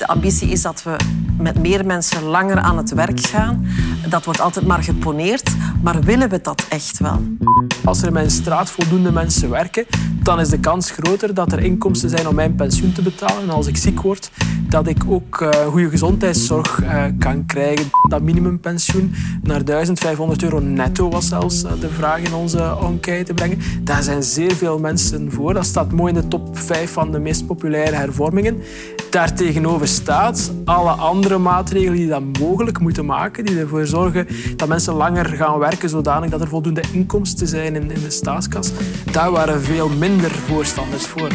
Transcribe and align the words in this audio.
De 0.00 0.06
ambitie 0.06 0.48
is 0.48 0.62
dat 0.62 0.82
we 0.82 0.96
met 1.38 1.58
meer 1.58 1.86
mensen 1.86 2.22
langer 2.22 2.58
aan 2.58 2.76
het 2.76 2.94
werk 2.94 3.20
gaan. 3.20 3.66
Dat 4.08 4.24
wordt 4.24 4.40
altijd 4.40 4.66
maar 4.66 4.82
geponeerd, 4.82 5.50
maar 5.82 6.00
willen 6.00 6.28
we 6.28 6.40
dat 6.40 6.66
echt 6.68 6.98
wel? 6.98 7.22
Als 7.84 8.00
er 8.00 8.06
in 8.06 8.12
mijn 8.12 8.30
straat 8.30 8.70
voldoende 8.70 9.12
mensen 9.12 9.50
werken, 9.50 9.86
dan 10.22 10.40
is 10.40 10.48
de 10.48 10.60
kans 10.60 10.90
groter 10.90 11.34
dat 11.34 11.52
er 11.52 11.62
inkomsten 11.62 12.10
zijn 12.10 12.28
om 12.28 12.34
mijn 12.34 12.54
pensioen 12.54 12.92
te 12.92 13.02
betalen. 13.02 13.42
En 13.42 13.50
als 13.50 13.66
ik 13.66 13.76
ziek 13.76 14.00
word, 14.00 14.30
dat 14.68 14.86
ik 14.86 15.02
ook 15.08 15.40
uh, 15.40 15.50
goede 15.50 15.90
gezondheidszorg 15.90 16.82
uh, 16.82 17.04
kan 17.18 17.46
krijgen. 17.46 17.90
Dat 18.08 18.22
minimumpensioen 18.22 19.14
naar 19.42 19.64
1500 19.64 20.42
euro 20.42 20.60
netto 20.60 21.10
was 21.10 21.28
zelfs 21.28 21.64
uh, 21.64 21.70
de 21.80 21.88
vraag 21.88 22.18
in 22.18 22.34
onze 22.34 22.76
enquête 22.82 23.34
brengen. 23.34 23.58
Daar 23.82 24.02
zijn 24.02 24.22
zeer 24.22 24.54
veel 24.56 24.78
mensen 24.78 25.32
voor. 25.32 25.54
Dat 25.54 25.66
staat 25.66 25.92
mooi 25.92 26.14
in 26.14 26.20
de 26.20 26.28
top 26.28 26.58
5 26.58 26.92
van 26.92 27.12
de 27.12 27.18
meest 27.18 27.46
populaire 27.46 27.96
hervormingen. 27.96 28.62
Daartegenover 29.10 29.88
staat 29.88 30.52
alle 30.64 30.90
andere 30.90 31.38
maatregelen 31.38 31.96
die 31.96 32.08
dat 32.08 32.38
mogelijk 32.38 32.78
moeten 32.78 33.04
maken, 33.04 33.44
die 33.44 33.58
ervoor 33.58 33.86
zorgen 33.86 34.26
dat 34.56 34.68
mensen 34.68 34.94
langer 34.94 35.26
gaan 35.26 35.58
werken 35.58 35.88
zodanig 35.88 36.30
dat 36.30 36.40
er 36.40 36.48
voldoende 36.48 36.82
inkomsten 36.92 37.46
zijn 37.46 37.74
in, 37.74 37.88
de 37.88 38.10
staatskas. 38.10 38.70
Daar 39.12 39.30
waren 39.30 39.62
veel 39.62 39.88
minder 39.88 40.30
voorstanders 40.30 41.06
voor. 41.06 41.28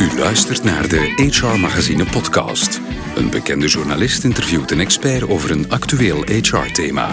U 0.00 0.18
luistert 0.18 0.64
naar 0.64 0.88
de 0.88 1.30
HR 1.30 1.58
Magazine 1.58 2.04
podcast. 2.04 2.80
Een 3.16 3.30
bekende 3.30 3.66
journalist 3.66 4.24
interviewt 4.24 4.70
een 4.70 4.80
expert 4.80 5.28
over 5.28 5.50
een 5.50 5.70
actueel 5.70 6.22
HR-thema. 6.22 7.08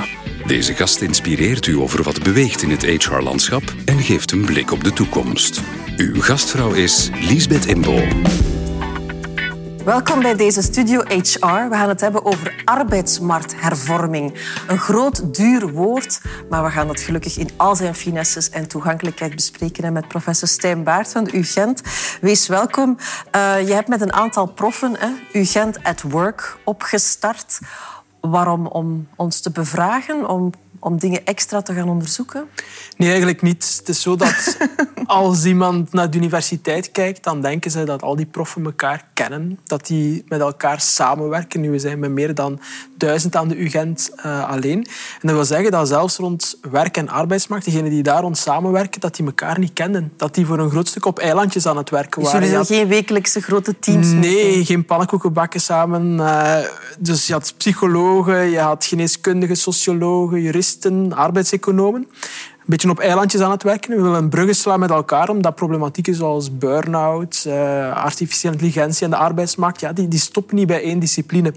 Deze 0.46 0.74
gast 0.74 1.02
inspireert 1.02 1.68
u 1.68 1.78
over 1.78 2.04
wat 2.04 2.24
beweegt 2.24 2.62
in 2.62 2.70
het 2.70 2.86
HR-landschap 2.86 3.64
en 3.86 4.00
geeft 4.00 4.32
een 4.32 4.46
blik 4.46 4.72
op 4.72 4.84
de 4.84 4.94
toekomst. 4.94 5.62
Uw 5.98 6.22
gastvrouw 6.22 6.72
is 6.72 7.10
Liesbeth 7.30 7.66
Imbo. 7.66 8.00
Welkom 9.86 10.22
bij 10.22 10.36
deze 10.36 10.62
Studio 10.62 11.00
HR. 11.00 11.46
We 11.46 11.76
gaan 11.76 11.90
het 11.90 12.02
hebben 12.02 12.26
over 12.26 12.62
arbeidsmarkthervorming. 12.66 14.34
Een 14.68 14.78
groot, 14.78 15.36
duur 15.36 15.72
woord, 15.72 16.22
maar 16.50 16.64
we 16.64 16.70
gaan 16.70 16.88
het 16.88 17.02
gelukkig 17.02 17.38
in 17.38 17.50
al 17.58 17.76
zijn 17.76 17.96
finesses 17.96 18.50
en 18.50 18.68
toegankelijkheid 18.68 19.36
bespreken 19.36 19.94
met 19.94 20.08
professor 20.08 20.48
Stijn 20.48 20.84
Baert 20.84 21.12
van 21.12 21.30
UGent. 21.34 21.82
Wees 22.22 22.48
welkom. 22.48 22.98
Uh, 23.36 23.68
je 23.68 23.74
hebt 23.74 23.88
met 23.88 24.02
een 24.02 24.14
aantal 24.14 24.46
proffen 24.46 24.96
hè, 24.98 25.10
UGent 25.40 25.84
at 25.84 26.02
Work 26.02 26.58
opgestart. 26.64 27.60
Waarom? 28.20 28.68
Om 28.68 29.08
ons 29.16 29.40
te 29.40 29.52
bevragen, 29.52 30.30
om 30.30 30.52
om 30.84 31.00
dingen 31.00 31.26
extra 31.26 31.62
te 31.62 31.74
gaan 31.74 31.90
onderzoeken? 31.90 32.46
Nee, 32.98 33.10
eigenlijk 33.10 33.42
niet. 33.42 33.76
Het 33.78 33.90
is 33.90 34.02
zo 34.02 34.16
dat 34.16 34.58
als 35.06 35.46
iemand 35.46 35.94
naar 35.94 36.10
de 36.10 36.18
universiteit 36.18 36.92
kijkt, 36.92 37.24
dan 37.24 37.42
denken 37.42 37.72
ze 37.72 37.84
dat 37.84 38.02
al 38.02 38.16
die 38.16 38.26
proffen 38.26 38.66
elkaar 38.66 39.06
kennen. 39.14 39.60
Dat 39.64 39.88
die 39.88 40.24
met 40.28 40.40
elkaar 40.40 40.82
samenwerken. 40.82 41.62
Nu, 41.62 41.72
we 41.72 41.80
zijn 41.80 42.00
met 42.00 42.12
meer 42.12 42.36
dan 42.36 42.60
duizend 42.98 43.36
aan 43.36 43.48
de 43.48 43.64
UGent 43.64 44.12
uh, 44.26 44.50
alleen. 44.50 44.78
En 44.78 45.28
dat 45.28 45.32
wil 45.32 45.46
zeggen 45.46 45.72
dat 45.72 45.88
zelfs 45.88 46.18
rond 46.18 46.58
werk- 46.72 46.98
en 46.98 47.10
arbeidsmarkt, 47.10 47.66
degenen 47.66 47.90
die 47.90 48.04
daar 48.04 48.22
rond 48.22 48.38
samenwerken, 48.38 49.02
dat 49.02 49.16
die 49.16 49.26
elkaar 49.26 49.60
niet 49.60 49.74
kennen. 49.74 50.12
Dat 50.18 50.36
die 50.36 50.46
voor 50.46 50.60
een 50.60 50.70
groot 50.70 50.88
stuk 50.88 51.06
op 51.06 51.20
eilandjes 51.20 51.66
aan 51.66 51.78
het 51.78 51.90
werken 51.90 52.22
waren. 52.22 52.40
Dus 52.42 52.50
jullie 52.50 52.66
geen 52.66 52.88
wekelijkse 52.88 53.42
grote 53.42 53.80
teams? 53.80 54.08
Nee, 54.08 54.66
geen 54.66 54.86
pannenkoeken 54.86 55.34
bakken 55.34 55.62
samen. 55.62 56.14
Uh, 56.14 56.58
dus 57.00 57.28
je 57.28 57.34
had 57.34 57.54
psychologen, 57.58 58.50
je 58.50 58.60
had 58.60 58.86
geneeskundigen, 58.86 59.58
sociologen, 59.58 60.42
juristen 60.42 60.71
arbeidseconomen, 61.10 62.02
een 62.02 62.66
beetje 62.66 62.90
op 62.90 63.00
eilandjes 63.00 63.42
aan 63.42 63.52
het 63.52 63.64
werken. 63.64 63.96
We 63.96 64.02
willen 64.02 64.18
een 64.18 64.30
bruggen 64.30 64.56
slaan 64.56 64.80
met 64.80 64.90
elkaar, 64.90 65.30
omdat 65.30 65.56
problematieken 65.56 66.16
zoals 66.16 66.58
burn-out, 66.58 67.44
uh, 67.48 67.96
artificiële 67.96 68.54
intelligentie 68.54 69.06
en 69.06 69.10
de 69.10 69.16
arbeidsmarkt, 69.16 69.80
ja, 69.80 69.94
die, 69.94 70.08
die 70.08 70.20
stoppen 70.20 70.56
niet 70.56 70.68
bij 70.68 70.84
één 70.84 71.00
discipline. 71.00 71.54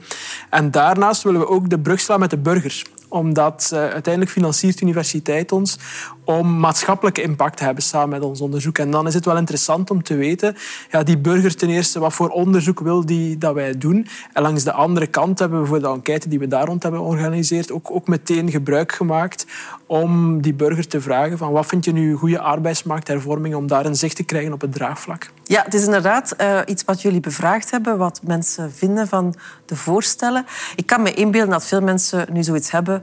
En 0.51 0.71
daarnaast 0.71 1.23
willen 1.23 1.41
we 1.41 1.49
ook 1.49 1.71
de 1.71 1.79
brug 1.79 2.01
slaan 2.01 2.21
met 2.21 2.31
de 2.31 2.39
burgers 2.39 2.85
omdat 3.15 3.71
uh, 3.73 3.79
uiteindelijk 3.79 4.33
financiert 4.33 4.79
de 4.79 4.85
universiteit 4.85 5.53
ons 5.53 5.79
om 6.25 6.59
maatschappelijke 6.59 7.23
impact 7.23 7.57
te 7.57 7.65
hebben 7.65 7.83
samen 7.83 8.09
met 8.09 8.23
ons 8.23 8.41
onderzoek. 8.41 8.79
En 8.79 8.91
dan 8.91 9.07
is 9.07 9.15
het 9.15 9.25
wel 9.25 9.37
interessant 9.37 9.91
om 9.91 10.03
te 10.03 10.15
weten, 10.15 10.57
ja, 10.91 11.03
die 11.03 11.19
burger 11.19 11.57
ten 11.57 11.69
eerste, 11.69 11.99
wat 11.99 12.13
voor 12.13 12.29
onderzoek 12.29 12.81
wil 12.81 13.07
die 13.07 13.39
dat 13.39 13.55
wij 13.55 13.79
doen. 13.79 14.07
En 14.33 14.43
langs 14.43 14.65
de 14.65 14.73
andere 14.73 15.07
kant 15.07 15.39
hebben 15.39 15.61
we 15.61 15.67
voor 15.67 15.81
de 15.81 15.89
enquête 15.89 16.29
die 16.29 16.39
we 16.39 16.47
daar 16.47 16.67
rond 16.67 16.83
hebben 16.83 17.01
georganiseerd 17.01 17.73
ook, 17.73 17.91
ook 17.91 18.09
meteen 18.09 18.51
gebruik 18.51 18.93
gemaakt 18.93 19.47
om 19.87 20.41
die 20.41 20.55
burger 20.55 20.87
te 20.87 21.01
vragen 21.01 21.39
van 21.39 21.53
wat 21.53 21.67
vind 21.67 21.85
je 21.85 21.93
nu 21.93 22.15
goede 22.15 22.41
arbeidsmarkthervorming 22.41 23.55
om 23.55 23.67
daar 23.67 23.87
een 23.87 23.97
zicht 23.97 24.17
te 24.17 24.23
krijgen 24.23 24.53
op 24.53 24.61
het 24.61 24.73
draagvlak. 24.73 25.31
Ja, 25.45 25.63
het 25.63 25.75
is 25.75 25.85
inderdaad 25.85 26.35
uh, 26.41 26.61
iets 26.67 26.85
wat 26.85 27.03
jullie 27.03 27.21
bevraagd 27.21 27.71
hebben, 27.71 27.99
wat 27.99 28.21
mensen 28.23 28.73
vinden 28.73 29.09
van 29.09 29.35
de 29.67 29.77
voorstellen. 29.77 30.47
Ik 30.77 30.87
kan 30.87 31.03
me 31.03 31.15
inbeelden 31.15 31.51
dat 31.51 31.67
veel 31.67 31.81
mensen 31.81 32.27
nu 32.33 32.43
zoiets 32.43 32.71
hebben 32.71 33.03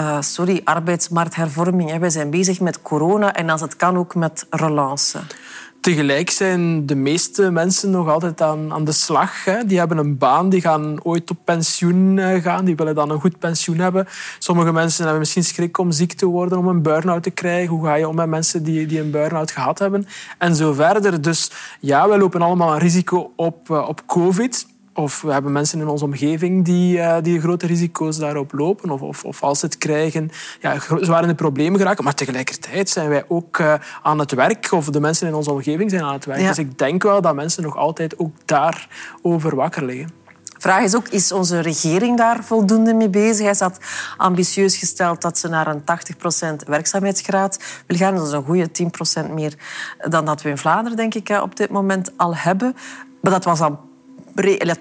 uh, 0.00 0.20
sorry, 0.20 0.60
arbeidsmarkthervorming. 0.64 1.90
Hè. 1.90 1.98
Wij 1.98 2.10
zijn 2.10 2.30
bezig 2.30 2.60
met 2.60 2.82
corona 2.82 3.34
en 3.34 3.50
als 3.50 3.60
het 3.60 3.76
kan 3.76 3.96
ook 3.96 4.14
met 4.14 4.46
relance. 4.50 5.18
Tegelijk 5.82 6.30
zijn 6.30 6.86
de 6.86 6.94
meeste 6.94 7.50
mensen 7.50 7.90
nog 7.90 8.08
altijd 8.08 8.40
aan, 8.40 8.72
aan 8.72 8.84
de 8.84 8.92
slag. 8.92 9.44
Hè. 9.44 9.64
Die 9.64 9.78
hebben 9.78 9.98
een 9.98 10.18
baan, 10.18 10.48
die 10.48 10.60
gaan 10.60 11.04
ooit 11.04 11.30
op 11.30 11.36
pensioen 11.44 12.18
eh, 12.18 12.42
gaan. 12.42 12.64
Die 12.64 12.76
willen 12.76 12.94
dan 12.94 13.10
een 13.10 13.20
goed 13.20 13.38
pensioen 13.38 13.78
hebben. 13.78 14.06
Sommige 14.38 14.72
mensen 14.72 15.02
hebben 15.02 15.20
misschien 15.20 15.44
schrik 15.44 15.78
om 15.78 15.92
ziek 15.92 16.12
te 16.12 16.26
worden, 16.26 16.58
om 16.58 16.68
een 16.68 16.82
burn-out 16.82 17.22
te 17.22 17.30
krijgen. 17.30 17.68
Hoe 17.68 17.84
ga 17.84 17.94
je 17.94 18.08
om 18.08 18.14
met 18.14 18.28
mensen 18.28 18.62
die, 18.62 18.86
die 18.86 19.00
een 19.00 19.10
burn-out 19.10 19.50
gehad 19.50 19.78
hebben? 19.78 20.06
En 20.38 20.56
zo 20.56 20.72
verder. 20.72 21.22
Dus 21.22 21.50
ja, 21.80 22.08
we 22.08 22.18
lopen 22.18 22.42
allemaal 22.42 22.72
een 22.72 22.78
risico 22.78 23.32
op, 23.36 23.68
uh, 23.70 23.88
op 23.88 24.02
COVID. 24.06 24.66
Of 24.94 25.22
we 25.22 25.32
hebben 25.32 25.52
mensen 25.52 25.80
in 25.80 25.88
onze 25.88 26.04
omgeving 26.04 26.64
die, 26.64 26.96
uh, 26.96 27.16
die 27.22 27.40
grote 27.40 27.66
risico's 27.66 28.18
daarop 28.18 28.52
lopen. 28.52 28.90
Of, 28.90 29.00
of, 29.02 29.24
of 29.24 29.42
als 29.42 29.58
ze 29.58 29.66
het 29.66 29.78
krijgen, 29.78 30.30
ja, 30.60 30.76
zwaar 31.00 31.22
in 31.22 31.28
de 31.28 31.34
problemen 31.34 31.78
geraken. 31.78 32.04
Maar 32.04 32.14
tegelijkertijd 32.14 32.90
zijn 32.90 33.08
wij 33.08 33.24
ook 33.28 33.58
uh, 33.58 33.74
aan 34.02 34.18
het 34.18 34.32
werk. 34.32 34.72
Of 34.72 34.86
de 34.86 35.00
mensen 35.00 35.28
in 35.28 35.34
onze 35.34 35.50
omgeving 35.50 35.90
zijn 35.90 36.02
aan 36.02 36.12
het 36.12 36.24
werk. 36.24 36.40
Ja. 36.40 36.48
Dus 36.48 36.58
ik 36.58 36.78
denk 36.78 37.02
wel 37.02 37.20
dat 37.20 37.34
mensen 37.34 37.62
nog 37.62 37.76
altijd 37.76 38.18
ook 38.18 38.34
daarover 38.44 39.56
wakker 39.56 39.84
liggen. 39.84 40.10
De 40.44 40.68
vraag 40.68 40.82
is 40.82 40.94
ook, 40.94 41.08
is 41.08 41.32
onze 41.32 41.60
regering 41.60 42.16
daar 42.16 42.44
voldoende 42.44 42.94
mee 42.94 43.08
bezig? 43.08 43.46
Hij 43.46 43.56
had 43.58 43.78
ambitieus 44.16 44.76
gesteld 44.76 45.20
dat 45.22 45.38
ze 45.38 45.48
naar 45.48 45.66
een 45.66 45.82
80% 46.62 46.66
werkzaamheidsgraad 46.66 47.82
wil 47.86 47.96
gaan. 47.96 48.14
Dat 48.14 48.26
is 48.26 48.32
een 48.32 48.44
goede 48.44 48.68
10% 49.26 49.30
meer 49.30 49.54
dan 50.08 50.24
dat 50.24 50.42
we 50.42 50.48
in 50.48 50.58
Vlaanderen, 50.58 50.96
denk 50.96 51.14
ik, 51.14 51.28
op 51.42 51.56
dit 51.56 51.70
moment 51.70 52.12
al 52.16 52.36
hebben. 52.36 52.76
Maar 53.20 53.32
dat 53.32 53.44
was 53.44 53.58
dan 53.58 53.78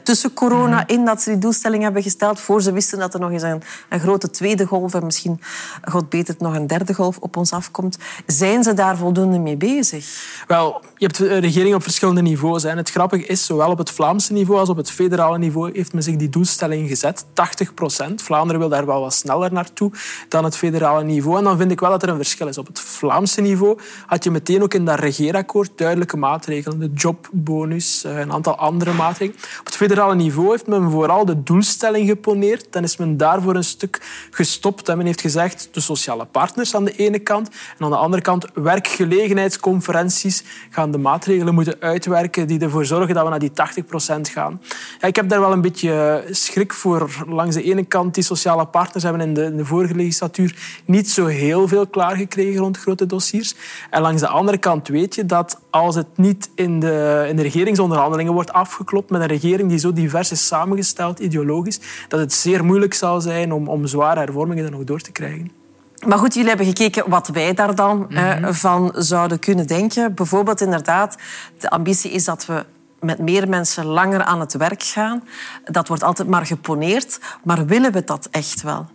tussen 0.03 0.33
corona 0.33 0.87
in 0.87 1.05
dat 1.05 1.21
ze 1.21 1.29
die 1.29 1.39
doelstelling 1.39 1.83
hebben 1.83 2.03
gesteld, 2.03 2.39
voor 2.39 2.61
ze 2.61 2.71
wisten 2.71 2.99
dat 2.99 3.13
er 3.13 3.19
nog 3.19 3.31
eens 3.31 3.41
een, 3.41 3.61
een 3.89 3.99
grote 3.99 4.29
tweede 4.29 4.65
golf 4.65 4.93
en 4.93 5.05
misschien, 5.05 5.41
god 5.81 6.09
beter, 6.09 6.35
nog 6.37 6.55
een 6.55 6.67
derde 6.67 6.93
golf 6.93 7.17
op 7.17 7.37
ons 7.37 7.51
afkomt. 7.53 7.97
Zijn 8.25 8.63
ze 8.63 8.73
daar 8.73 8.97
voldoende 8.97 9.39
mee 9.39 9.57
bezig? 9.57 10.05
Wel, 10.47 10.81
je 10.97 11.05
hebt 11.05 11.17
regeringen 11.17 11.75
op 11.75 11.83
verschillende 11.83 12.21
niveaus. 12.21 12.63
En 12.63 12.77
het 12.77 12.89
grappige 12.89 13.25
is, 13.25 13.45
zowel 13.45 13.69
op 13.69 13.77
het 13.77 13.91
Vlaamse 13.91 14.33
niveau 14.33 14.59
als 14.59 14.69
op 14.69 14.77
het 14.77 14.91
federale 14.91 15.37
niveau 15.37 15.71
heeft 15.73 15.93
men 15.93 16.03
zich 16.03 16.15
die 16.15 16.29
doelstelling 16.29 16.87
gezet. 16.87 17.25
80 17.33 17.73
procent. 17.73 18.21
Vlaanderen 18.21 18.59
wil 18.59 18.69
daar 18.69 18.85
wel 18.85 19.01
wat 19.01 19.13
sneller 19.13 19.53
naartoe 19.53 19.91
dan 20.27 20.43
het 20.43 20.57
federale 20.57 21.03
niveau. 21.03 21.37
En 21.37 21.43
dan 21.43 21.57
vind 21.57 21.71
ik 21.71 21.79
wel 21.79 21.89
dat 21.89 22.03
er 22.03 22.09
een 22.09 22.15
verschil 22.15 22.47
is. 22.47 22.57
Op 22.57 22.67
het 22.67 22.79
Vlaamse 22.79 23.41
niveau 23.41 23.79
had 24.05 24.23
je 24.23 24.31
meteen 24.31 24.63
ook 24.63 24.73
in 24.73 24.85
dat 24.85 24.99
regeerakkoord 24.99 25.71
duidelijke 25.75 26.17
maatregelen. 26.17 26.79
De 26.79 26.91
jobbonus, 26.93 28.03
eh, 28.03 28.19
een 28.19 28.31
aantal 28.31 28.55
andere 28.55 28.93
maatregelen. 28.93 29.40
Op 29.59 29.65
het 29.65 29.75
federale 29.75 30.15
niveau 30.15 30.49
heeft 30.49 30.67
men 30.67 30.91
vooral 30.91 31.25
de 31.25 31.43
doelstelling 31.43 32.07
geponeerd. 32.07 32.67
Dan 32.69 32.83
is 32.83 32.97
men 32.97 33.17
daarvoor 33.17 33.55
een 33.55 33.63
stuk 33.63 34.01
gestopt. 34.31 34.89
En 34.89 34.97
men 34.97 35.05
heeft 35.05 35.21
gezegd 35.21 35.69
de 35.71 35.79
sociale 35.79 36.25
partners 36.25 36.75
aan 36.75 36.85
de 36.85 36.95
ene 36.95 37.19
kant 37.19 37.49
en 37.77 37.85
aan 37.85 37.89
de 37.89 37.97
andere 37.97 38.21
kant 38.21 38.45
werkgelegenheidsconferenties 38.53 40.43
gaan 40.69 40.91
de 40.91 40.97
maatregelen 40.97 41.53
moeten 41.53 41.75
uitwerken 41.79 42.47
die 42.47 42.59
ervoor 42.59 42.85
zorgen 42.85 43.15
dat 43.15 43.23
we 43.23 43.29
naar 43.29 43.39
die 43.39 43.51
80 43.51 43.85
procent 43.85 44.29
gaan. 44.29 44.61
Ja, 44.99 45.07
ik 45.07 45.15
heb 45.15 45.29
daar 45.29 45.39
wel 45.39 45.51
een 45.51 45.61
beetje 45.61 46.23
schrik 46.29 46.73
voor. 46.73 47.09
Langs 47.27 47.55
de 47.55 47.63
ene 47.63 47.83
kant, 47.83 48.13
die 48.13 48.23
sociale 48.23 48.65
partners 48.65 49.03
hebben 49.03 49.21
in 49.21 49.33
de, 49.33 49.55
de 49.55 49.65
vorige 49.65 49.95
legislatuur 49.95 50.81
niet 50.85 51.09
zo 51.09 51.25
heel 51.25 51.67
veel 51.67 51.87
klaargekregen 51.87 52.59
rond 52.59 52.77
grote 52.77 53.05
dossiers. 53.05 53.55
En 53.89 54.01
langs 54.01 54.21
de 54.21 54.27
andere 54.27 54.57
kant 54.57 54.87
weet 54.87 55.15
je 55.15 55.25
dat 55.25 55.59
als 55.69 55.95
het 55.95 56.07
niet 56.15 56.49
in 56.55 56.79
de, 56.79 57.25
in 57.29 57.35
de 57.35 57.41
regeringsonderhandelingen 57.41 58.33
wordt 58.33 58.53
afgeklopt 58.53 59.09
met 59.09 59.21
een 59.21 59.27
regering 59.31 59.69
die 59.69 59.77
zo 59.77 59.93
divers 59.93 60.31
is 60.31 60.47
samengesteld, 60.47 61.19
ideologisch, 61.19 61.79
dat 62.07 62.19
het 62.19 62.33
zeer 62.33 62.65
moeilijk 62.65 62.93
zal 62.93 63.21
zijn 63.21 63.53
om, 63.53 63.67
om 63.67 63.87
zware 63.87 64.19
hervormingen 64.19 64.65
er 64.65 64.71
nog 64.71 64.83
door 64.83 65.01
te 65.01 65.11
krijgen. 65.11 65.51
Maar 66.07 66.17
goed, 66.17 66.33
jullie 66.33 66.49
hebben 66.49 66.67
gekeken 66.67 67.09
wat 67.09 67.27
wij 67.27 67.53
daar 67.53 67.75
dan 67.75 67.97
mm 67.97 68.17
-hmm. 68.17 68.53
van 68.53 68.91
zouden 68.95 69.39
kunnen 69.39 69.67
denken. 69.67 70.13
Bijvoorbeeld 70.13 70.61
inderdaad, 70.61 71.17
de 71.59 71.69
ambitie 71.69 72.11
is 72.11 72.25
dat 72.25 72.45
we 72.45 72.65
met 72.99 73.19
meer 73.19 73.49
mensen 73.49 73.85
langer 73.85 74.23
aan 74.23 74.39
het 74.39 74.53
werk 74.53 74.83
gaan. 74.83 75.23
Dat 75.63 75.87
wordt 75.87 76.03
altijd 76.03 76.27
maar 76.27 76.45
geponeerd. 76.45 77.19
Maar 77.43 77.65
willen 77.65 77.91
we 77.91 78.03
dat 78.03 78.27
echt 78.31 78.61
wel? 78.61 78.85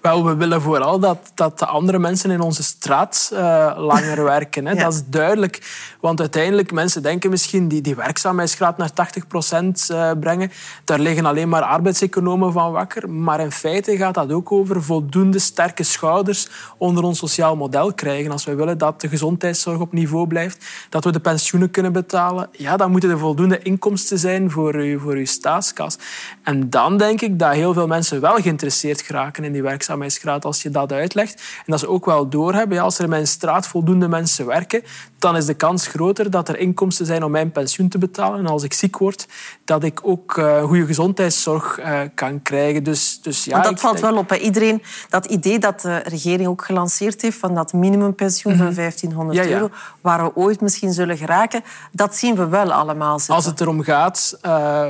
Wel, 0.00 0.24
we 0.24 0.34
willen 0.34 0.62
vooral 0.62 0.98
dat, 0.98 1.32
dat 1.34 1.58
de 1.58 1.66
andere 1.66 1.98
mensen 1.98 2.30
in 2.30 2.40
onze 2.40 2.62
straat 2.62 3.30
uh, 3.32 3.38
langer 3.76 4.24
werken. 4.34 4.66
Hè. 4.66 4.74
Dat 4.74 4.92
is 4.92 5.02
duidelijk. 5.06 5.62
Want 6.00 6.20
uiteindelijk, 6.20 6.72
mensen 6.72 7.02
denken 7.02 7.30
misschien 7.30 7.68
die, 7.68 7.80
die 7.80 7.94
werkzaamheidsgraad 7.94 8.76
naar 8.76 8.92
80 8.92 9.26
procent 9.26 9.88
uh, 9.92 10.10
brengen. 10.20 10.50
Daar 10.84 10.98
liggen 10.98 11.26
alleen 11.26 11.48
maar 11.48 11.62
arbeidseconomen 11.62 12.52
van 12.52 12.72
wakker. 12.72 13.10
Maar 13.10 13.40
in 13.40 13.52
feite 13.52 13.96
gaat 13.96 14.14
dat 14.14 14.32
ook 14.32 14.52
over 14.52 14.82
voldoende 14.82 15.38
sterke 15.38 15.82
schouders 15.82 16.48
onder 16.78 17.04
ons 17.04 17.18
sociaal 17.18 17.56
model 17.56 17.92
krijgen. 17.92 18.30
Als 18.30 18.44
we 18.44 18.54
willen 18.54 18.78
dat 18.78 19.00
de 19.00 19.08
gezondheidszorg 19.08 19.78
op 19.80 19.92
niveau 19.92 20.26
blijft, 20.26 20.64
dat 20.88 21.04
we 21.04 21.12
de 21.12 21.20
pensioenen 21.20 21.70
kunnen 21.70 21.92
betalen, 21.92 22.48
ja, 22.52 22.76
dan 22.76 22.90
moeten 22.90 23.10
er 23.10 23.18
voldoende 23.18 23.62
inkomsten 23.62 24.18
zijn 24.18 24.50
voor 24.50 24.74
uw, 24.74 24.98
voor 24.98 25.14
uw 25.14 25.26
staatskas. 25.26 25.98
En 26.42 26.70
dan 26.70 26.96
denk 26.96 27.20
ik 27.20 27.38
dat 27.38 27.52
heel 27.52 27.72
veel 27.72 27.86
mensen 27.86 28.20
wel 28.20 28.36
geïnteresseerd 28.36 29.00
geraken 29.00 29.44
in 29.44 29.52
die 29.52 29.62
werkzaamheidsgraad 29.98 30.44
als 30.44 30.62
je 30.62 30.70
dat 30.70 30.92
uitlegt. 30.92 31.34
En 31.34 31.64
dat 31.66 31.80
ze 31.80 31.88
ook 31.88 32.04
wel 32.04 32.28
doorhebben, 32.28 32.76
ja, 32.76 32.82
als 32.82 32.98
er 32.98 33.04
in 33.04 33.10
mijn 33.10 33.26
straat 33.26 33.66
voldoende 33.66 34.08
mensen 34.08 34.46
werken, 34.46 34.82
dan 35.18 35.36
is 35.36 35.46
de 35.46 35.54
kans 35.54 35.86
groter 35.86 36.30
dat 36.30 36.48
er 36.48 36.58
inkomsten 36.58 37.06
zijn 37.06 37.24
om 37.24 37.30
mijn 37.30 37.52
pensioen 37.52 37.88
te 37.88 37.98
betalen. 37.98 38.38
En 38.38 38.46
als 38.46 38.62
ik 38.62 38.72
ziek 38.72 38.98
word, 38.98 39.26
dat 39.64 39.84
ik 39.84 40.00
ook 40.02 40.36
uh, 40.36 40.62
goede 40.62 40.86
gezondheidszorg 40.86 41.78
uh, 41.78 42.00
kan 42.14 42.42
krijgen. 42.42 42.82
Dus, 42.82 43.18
dus 43.22 43.44
ja, 43.44 43.52
Want 43.52 43.64
dat 43.64 43.80
valt 43.80 44.00
wel 44.00 44.16
op. 44.16 44.30
Hè. 44.30 44.36
Iedereen, 44.36 44.82
dat 45.08 45.26
idee 45.26 45.58
dat 45.58 45.80
de 45.80 45.96
regering 45.96 46.48
ook 46.48 46.64
gelanceerd 46.64 47.22
heeft 47.22 47.38
van 47.38 47.54
dat 47.54 47.72
minimumpensioen 47.72 48.56
van 48.56 48.74
1500 48.74 49.38
mhm. 49.38 49.48
euro, 49.48 49.70
waar 50.00 50.24
we 50.24 50.36
ooit 50.36 50.60
misschien 50.60 50.92
zullen 50.92 51.16
geraken, 51.16 51.62
dat 51.92 52.16
zien 52.16 52.36
we 52.36 52.48
wel 52.48 52.72
allemaal 52.72 53.18
zitten. 53.18 53.34
Als 53.34 53.44
het 53.44 53.60
erom 53.60 53.82
gaat 53.82 54.38
uh, 54.46 54.86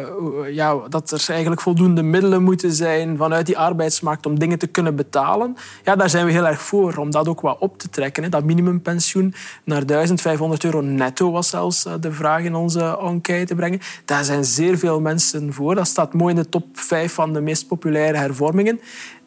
ja, 0.50 0.76
dat 0.88 1.10
er 1.10 1.24
eigenlijk 1.28 1.60
voldoende 1.60 2.02
middelen 2.02 2.42
moeten 2.42 2.72
zijn 2.72 3.16
vanuit 3.16 3.46
die 3.46 3.58
arbeidsmarkt 3.58 4.26
om 4.26 4.38
dingen 4.38 4.58
te 4.58 4.66
kunnen 4.66 4.89
betalen, 4.92 5.56
ja, 5.84 5.96
daar 5.96 6.10
zijn 6.10 6.26
we 6.26 6.32
heel 6.32 6.46
erg 6.46 6.62
voor 6.62 6.96
om 6.96 7.10
dat 7.10 7.28
ook 7.28 7.40
wat 7.40 7.58
op 7.58 7.78
te 7.78 7.88
trekken. 7.88 8.22
Hè. 8.22 8.28
Dat 8.28 8.44
minimumpensioen 8.44 9.34
naar 9.64 9.86
1500 9.86 10.64
euro 10.64 10.80
netto 10.80 11.30
was 11.30 11.48
zelfs 11.48 11.86
de 12.00 12.12
vraag 12.12 12.42
in 12.42 12.54
onze 12.54 12.98
enquête 12.98 13.54
brengen. 13.54 13.80
Daar 14.04 14.24
zijn 14.24 14.44
zeer 14.44 14.78
veel 14.78 15.00
mensen 15.00 15.52
voor. 15.52 15.74
Dat 15.74 15.86
staat 15.86 16.14
mooi 16.14 16.34
in 16.34 16.40
de 16.40 16.48
top 16.48 16.66
5 16.72 17.12
van 17.12 17.32
de 17.32 17.40
meest 17.40 17.66
populaire 17.66 18.18
hervormingen. 18.18 18.80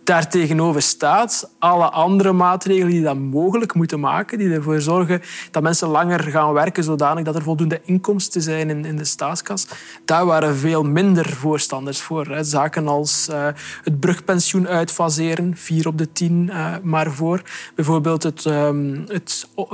Daartegenover 0.03 0.81
staat 0.81 1.49
alle 1.59 1.89
andere 1.89 2.31
maatregelen 2.31 2.91
die 2.91 3.01
dat 3.01 3.17
mogelijk 3.17 3.73
moeten 3.73 3.99
maken, 3.99 4.37
die 4.37 4.49
ervoor 4.49 4.81
zorgen 4.81 5.21
dat 5.51 5.63
mensen 5.63 5.87
langer 5.87 6.19
gaan 6.19 6.53
werken 6.53 6.83
zodanig 6.83 7.23
dat 7.23 7.35
er 7.35 7.41
voldoende 7.41 7.81
inkomsten 7.83 8.41
zijn 8.41 8.69
in, 8.69 8.85
in 8.85 8.97
de 8.97 9.05
staatskas. 9.05 9.67
Daar 10.05 10.25
waren 10.25 10.55
veel 10.55 10.83
minder 10.83 11.29
voorstanders 11.29 12.01
voor. 12.01 12.37
Zaken 12.41 12.87
als 12.87 13.27
uh, 13.31 13.47
het 13.83 13.99
brugpensioen 13.99 14.67
uitfaseren, 14.67 15.57
vier 15.57 15.87
op 15.87 15.97
de 15.97 16.11
tien 16.11 16.47
uh, 16.47 16.75
maar 16.83 17.11
voor. 17.11 17.41
Bijvoorbeeld 17.75 18.23
het, 18.23 18.45
um, 18.45 19.03
het 19.07 19.47
uh, 19.55 19.67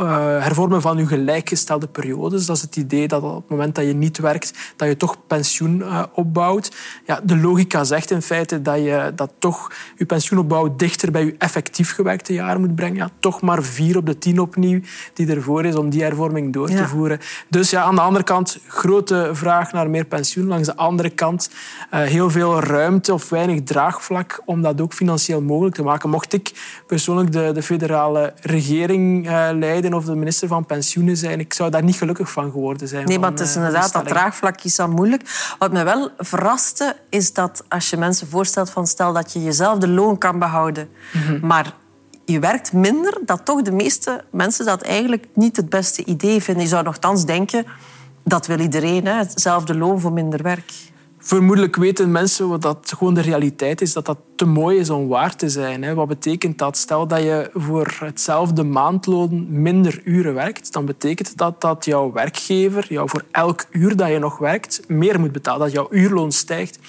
hervormen 0.44 0.82
van 0.82 0.98
uw 0.98 1.08
gelijkgestelde 1.08 1.88
periodes. 1.88 2.46
Dat 2.46 2.56
is 2.56 2.62
het 2.62 2.75
idee 2.75 3.08
dat 3.08 3.24
op 3.24 3.36
het 3.36 3.50
moment 3.50 3.75
dat 3.75 3.86
je 3.86 3.94
niet 3.94 4.18
werkt, 4.18 4.74
dat 4.75 4.88
je 4.88 4.98
toch 4.98 5.18
pensioen 5.28 5.84
opbouwt. 6.14 6.75
Ja, 7.06 7.20
de 7.24 7.38
logica 7.38 7.84
zegt 7.84 8.12
in 8.12 8.22
feite 8.22 8.62
dat 8.62 8.78
je 8.78 9.12
dat 9.16 9.32
toch 9.40 9.72
je 9.96 10.06
pensioenopbouw 10.19 10.75
dichter 10.75 11.12
bij 11.12 11.25
je 11.25 11.36
effectief 11.38 11.94
gewerkte 11.94 12.33
jaar 12.33 12.60
moet 12.60 12.75
brengen. 12.75 12.95
Ja, 12.95 13.10
toch 13.19 13.42
maar 13.42 13.63
vier 13.63 13.98
op 13.98 14.06
de 14.06 14.18
tien 14.18 14.39
opnieuw 14.39 14.81
die 15.13 15.27
ervoor 15.27 15.66
is 15.66 15.75
om 15.75 15.89
die 15.89 16.04
hervorming 16.04 16.54
door 16.54 16.68
te 16.68 16.88
voeren. 16.88 17.19
Dus 17.48 17.69
ja, 17.69 17.81
aan 17.81 17.95
de 17.95 18.01
andere 18.01 18.24
kant 18.24 18.60
grote 18.68 19.30
vraag 19.33 19.71
naar 19.71 19.89
meer 19.89 20.06
pensioen. 20.06 20.48
Langs 20.48 20.68
de 20.68 20.75
andere 20.75 21.10
kant 21.10 21.50
uh, 21.94 22.00
heel 22.01 22.30
veel 22.30 22.60
ruimte 22.60 23.13
of 23.13 23.30
weinig 23.30 23.63
draagvlak 23.63 24.42
om 24.45 24.62
dat 24.62 24.81
ook 24.81 24.94
financieel 24.94 25.42
mogelijk 25.42 25.75
te 25.75 25.83
maken. 25.83 26.10
Mocht 26.10 26.33
ik 26.33 26.51
persoonlijk 26.88 27.31
de, 27.31 27.51
de 27.54 27.63
federale 27.63 28.33
regering 28.42 29.25
uh, 29.25 29.50
leiden 29.54 29.94
of 29.94 30.06
de 30.06 30.15
minister 30.15 30.48
van 30.48 30.65
Pensioenen 30.65 31.18
zijn, 31.18 31.39
ik 31.39 31.54
zou 31.54 31.69
daar 31.69 31.83
niet 31.83 31.95
gelukkig 31.95 32.31
van 32.31 32.51
geworden 32.51 32.88
zijn. 32.88 33.07
Nee, 33.07 33.19
maar 33.19 33.31
het 33.31 33.39
is 33.39 33.50
eh, 33.50 33.56
inderdaad, 33.56 33.94
dat 33.94 34.07
draagvlak 34.07 34.62
is 34.62 34.75
dan 34.75 34.89
moeilijk. 34.89 35.54
Wat 35.60 35.72
me 35.72 35.83
wel 35.83 36.10
verraste, 36.18 36.95
is 37.10 37.33
dat 37.33 37.63
als 37.68 37.89
je 37.89 37.98
mensen 37.98 38.27
voorstelt 38.27 38.69
van 38.69 38.88
stel 38.88 39.13
dat 39.13 39.33
je 39.33 39.44
jezelf 39.44 39.77
de 39.77 39.88
loon 39.88 40.09
kan 40.18 40.40
behouden. 40.40 40.90
Maar 41.42 41.76
je 42.26 42.40
werkt 42.40 42.74
minder, 42.74 43.18
dat 43.26 43.46
toch 43.46 43.62
de 43.62 43.72
meeste 43.72 44.24
mensen 44.32 44.66
dat 44.66 44.82
eigenlijk 44.82 45.28
niet 45.34 45.56
het 45.56 45.70
beste 45.70 46.06
idee 46.06 46.42
vinden. 46.42 46.64
Je 46.64 46.70
zou 46.70 46.84
nogthans 46.84 47.26
denken, 47.26 47.66
dat 48.24 48.48
wil 48.48 48.60
iedereen, 48.60 49.06
hè? 49.06 49.14
hetzelfde 49.14 49.78
loon 49.78 50.00
voor 50.00 50.14
minder 50.14 50.44
werk. 50.44 50.72
Vermoedelijk 51.22 51.76
weten 51.76 52.12
mensen 52.12 52.50
wat 52.50 52.62
dat 52.62 52.94
gewoon 52.98 53.14
de 53.14 53.22
realiteit 53.22 53.82
is, 53.82 53.94
dat 53.94 54.06
dat 54.06 54.18
te 54.36 54.46
mooi 54.46 54.78
is 54.78 54.90
om 54.90 55.08
waar 55.08 55.36
te 55.36 55.50
zijn. 55.50 55.84
Hè. 55.84 55.94
Wat 55.94 56.08
betekent 56.08 56.58
dat? 56.58 56.78
Stel 56.78 57.08
dat 57.08 57.22
je 57.22 57.50
voor 57.54 57.96
hetzelfde 58.00 58.64
maandloon 58.64 59.62
minder 59.62 60.02
uren 60.04 60.34
werkt, 60.34 60.74
dan 60.74 60.86
betekent 60.86 61.38
dat 61.38 61.62
dat 61.62 61.86
jouw 61.86 62.12
werkgever 62.12 62.86
jou 62.90 63.10
voor 63.10 63.24
elk 63.32 63.66
uur 63.72 63.96
dat 63.96 64.10
je 64.10 64.20
nog 64.20 64.38
werkt 64.38 64.82
meer 64.88 65.20
moet 65.20 65.32
betalen, 65.32 65.60
dat 65.60 65.72
jouw 65.72 65.88
uurloon 65.90 66.32
stijgt. 66.32 66.80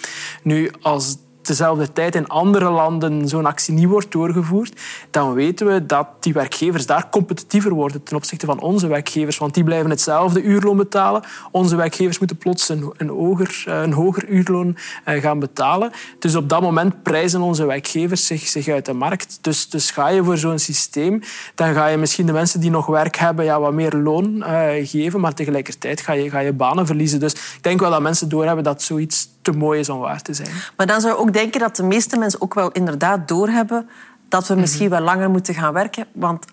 Nu, 0.43 0.71
als 0.81 1.17
dezelfde 1.43 1.93
tijd 1.93 2.15
in 2.15 2.29
andere 2.29 2.71
landen 2.71 3.29
zo'n 3.29 3.47
actie 3.47 3.75
niet 3.75 3.89
wordt 3.89 4.13
doorgevoerd, 4.13 4.81
dan 5.11 5.33
weten 5.33 5.67
we 5.67 5.87
dat 5.87 6.07
die 6.21 6.33
werkgevers 6.33 6.87
daar 6.87 7.09
competitiever 7.11 7.73
worden 7.73 8.03
ten 8.03 8.17
opzichte 8.17 8.47
van 8.47 8.61
onze 8.61 8.87
werkgevers. 8.87 9.39
Want 9.39 9.55
die 9.55 9.65
blijven 9.65 9.91
hetzelfde 9.91 10.43
uurloon 10.43 10.77
betalen. 10.77 11.23
Onze 11.51 11.77
werkgevers 11.77 12.19
moeten 12.19 12.37
plots 12.37 12.69
een, 12.69 13.09
hoger, 13.09 13.63
eh, 13.67 13.83
een 13.83 13.93
hoger 13.93 14.29
uurloon 14.29 14.77
eh, 15.05 15.23
gaan 15.23 15.39
betalen. 15.39 15.93
Dus 16.19 16.37
op 16.37 16.49
dat 16.49 16.61
moment 16.61 17.03
prijzen 17.03 17.41
onze 17.41 17.67
werkgevers 17.67 18.27
zich, 18.27 18.49
zich 18.49 18.69
uit 18.69 18.87
de 18.87 18.93
markt. 18.93 19.39
Dus, 19.41 19.69
dus 19.69 19.91
ga 19.91 20.09
je 20.09 20.25
voor 20.25 20.37
zo'n 20.37 20.59
systeem, 20.59 21.23
dan 21.55 21.75
ga 21.75 21.87
je 21.87 21.97
misschien 21.97 22.27
de 22.27 22.33
mensen 22.33 22.61
die 22.61 22.71
nog 22.71 22.87
werk 22.87 23.17
hebben 23.17 23.45
ja, 23.45 23.61
wat 23.61 23.73
meer 23.73 23.93
loon 23.93 24.37
uh, 24.37 24.69
geven, 24.83 25.21
maar 25.21 25.35
tegelijkertijd 25.35 26.01
ga 26.01 26.13
je, 26.13 26.31
ga 26.31 26.39
je 26.39 26.53
banen 26.53 26.87
verliezen. 26.87 27.21
Dus 27.21 27.33
ik 27.33 27.63
denk 27.63 27.81
wel 27.81 27.91
dat 27.91 28.01
mensen 28.01 28.29
doorhebben 28.29 28.65
dat 28.65 28.83
zoiets 28.83 29.29
te 29.43 29.53
mooi 29.53 29.81
is 29.81 29.89
om 29.89 29.99
waar 29.99 30.23
te 30.23 30.35
zijn. 30.35 30.51
Maar 30.77 30.87
dan 30.87 31.01
zou 31.01 31.15
je 31.15 31.21
ook 31.21 31.33
denken 31.33 31.61
dat 31.61 31.77
de 31.77 31.83
meeste 31.83 32.19
mensen 32.19 32.41
ook 32.41 32.55
wel 32.55 32.71
inderdaad 32.71 33.29
doorhebben 33.29 33.89
dat 34.29 34.49
we 34.49 34.55
misschien 34.55 34.89
mhm. 34.89 34.95
wel 34.95 35.05
langer 35.05 35.31
moeten 35.31 35.55
gaan 35.55 35.73
werken. 35.73 36.07
Want 36.13 36.45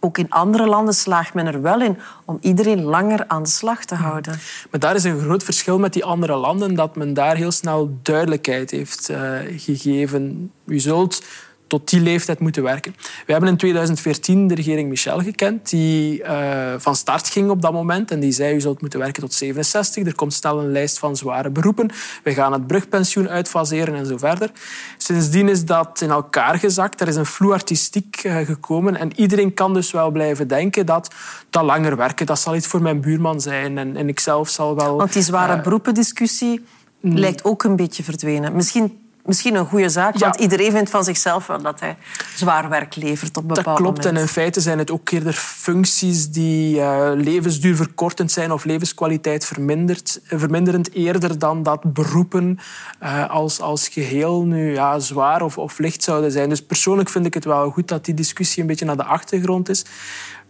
ook 0.00 0.18
in 0.18 0.30
andere 0.30 0.66
landen 0.66 0.94
slaagt 0.94 1.34
men 1.34 1.46
er 1.46 1.62
wel 1.62 1.80
in 1.80 1.98
om 2.24 2.38
iedereen 2.40 2.82
langer 2.82 3.24
aan 3.28 3.42
de 3.42 3.48
slag 3.48 3.84
te 3.84 3.94
houden. 3.94 4.38
Maar 4.70 4.80
daar 4.80 4.94
is 4.94 5.04
een 5.04 5.20
groot 5.20 5.42
verschil 5.42 5.78
met 5.78 5.92
die 5.92 6.04
andere 6.04 6.36
landen, 6.36 6.74
dat 6.74 6.96
men 6.96 7.14
daar 7.14 7.36
heel 7.36 7.50
snel 7.50 7.98
duidelijkheid 8.02 8.70
heeft 8.70 9.10
uh, 9.10 9.38
gegeven. 9.56 10.52
U 10.64 10.78
zult 10.78 11.22
tot 11.72 11.90
die 11.90 12.00
leeftijd 12.00 12.38
moeten 12.38 12.62
werken. 12.62 12.94
We 13.26 13.32
hebben 13.32 13.50
in 13.50 13.56
2014 13.56 14.46
de 14.46 14.54
regering 14.54 14.88
Michel 14.88 15.20
gekend, 15.20 15.70
die 15.70 16.22
uh, 16.22 16.74
van 16.78 16.96
start 16.96 17.28
ging 17.28 17.50
op 17.50 17.62
dat 17.62 17.72
moment 17.72 18.10
en 18.10 18.20
die 18.20 18.32
zei, 18.32 18.54
u 18.54 18.60
zult 18.60 18.80
moeten 18.80 18.98
werken 18.98 19.22
tot 19.22 19.32
67. 19.34 20.06
Er 20.06 20.14
komt 20.14 20.32
snel 20.32 20.58
een 20.58 20.72
lijst 20.72 20.98
van 20.98 21.16
zware 21.16 21.50
beroepen. 21.50 21.90
We 22.22 22.34
gaan 22.34 22.52
het 22.52 22.66
brugpensioen 22.66 23.28
uitfaseren 23.28 23.94
en 23.94 24.06
zo 24.06 24.16
verder. 24.16 24.50
Sindsdien 24.96 25.48
is 25.48 25.64
dat 25.64 26.00
in 26.00 26.10
elkaar 26.10 26.58
gezakt. 26.58 27.00
Er 27.00 27.08
is 27.08 27.16
een 27.16 27.26
vloe 27.26 27.52
artistiek 27.52 28.24
uh, 28.24 28.36
gekomen 28.36 28.96
en 28.96 29.10
iedereen 29.20 29.54
kan 29.54 29.74
dus 29.74 29.90
wel 29.90 30.10
blijven 30.10 30.48
denken 30.48 30.86
dat 30.86 31.14
dat 31.50 31.64
langer 31.64 31.96
werken, 31.96 32.26
dat 32.26 32.38
zal 32.38 32.54
iets 32.54 32.66
voor 32.66 32.82
mijn 32.82 33.00
buurman 33.00 33.40
zijn 33.40 33.78
en, 33.78 33.96
en 33.96 34.08
ik 34.08 34.20
zelf 34.20 34.48
zal 34.48 34.76
wel... 34.76 34.96
Want 34.96 35.12
die 35.12 35.22
zware 35.22 35.56
uh, 35.56 35.62
beroependiscussie 35.62 36.64
lijkt 37.00 37.44
ook 37.44 37.62
een 37.62 37.76
beetje 37.76 38.02
verdwenen. 38.02 38.54
Misschien 38.54 39.00
misschien 39.24 39.54
een 39.54 39.66
goede 39.66 39.88
zaak, 39.88 40.18
want 40.18 40.36
iedereen 40.36 40.70
vindt 40.72 40.90
van 40.90 41.04
zichzelf 41.04 41.46
wel 41.46 41.62
dat 41.62 41.80
hij 41.80 41.96
zwaar 42.34 42.68
werk 42.68 42.96
levert 42.96 43.36
op 43.36 43.48
bepaalde 43.48 43.70
Dat 43.70 43.78
klopt, 43.78 43.96
moment. 43.96 44.16
en 44.16 44.22
in 44.22 44.28
feite 44.28 44.60
zijn 44.60 44.78
het 44.78 44.90
ook 44.90 45.10
eerder 45.10 45.32
functies 45.32 46.30
die 46.30 46.76
uh, 46.76 47.10
levensduur 47.14 47.76
verkortend 47.76 48.32
zijn 48.32 48.52
of 48.52 48.64
levenskwaliteit 48.64 49.44
verminderd, 49.44 50.20
verminderend, 50.24 50.92
eerder 50.92 51.38
dan 51.38 51.62
dat 51.62 51.92
beroepen 51.92 52.58
uh, 53.02 53.30
als, 53.30 53.60
als 53.60 53.88
geheel 53.88 54.42
nu 54.42 54.72
ja, 54.72 54.98
zwaar 54.98 55.42
of, 55.42 55.58
of 55.58 55.78
licht 55.78 56.02
zouden 56.02 56.30
zijn. 56.30 56.48
Dus 56.48 56.62
persoonlijk 56.62 57.08
vind 57.08 57.26
ik 57.26 57.34
het 57.34 57.44
wel 57.44 57.70
goed 57.70 57.88
dat 57.88 58.04
die 58.04 58.14
discussie 58.14 58.60
een 58.62 58.68
beetje 58.68 58.84
naar 58.84 58.96
de 58.96 59.04
achtergrond 59.04 59.68
is 59.68 59.84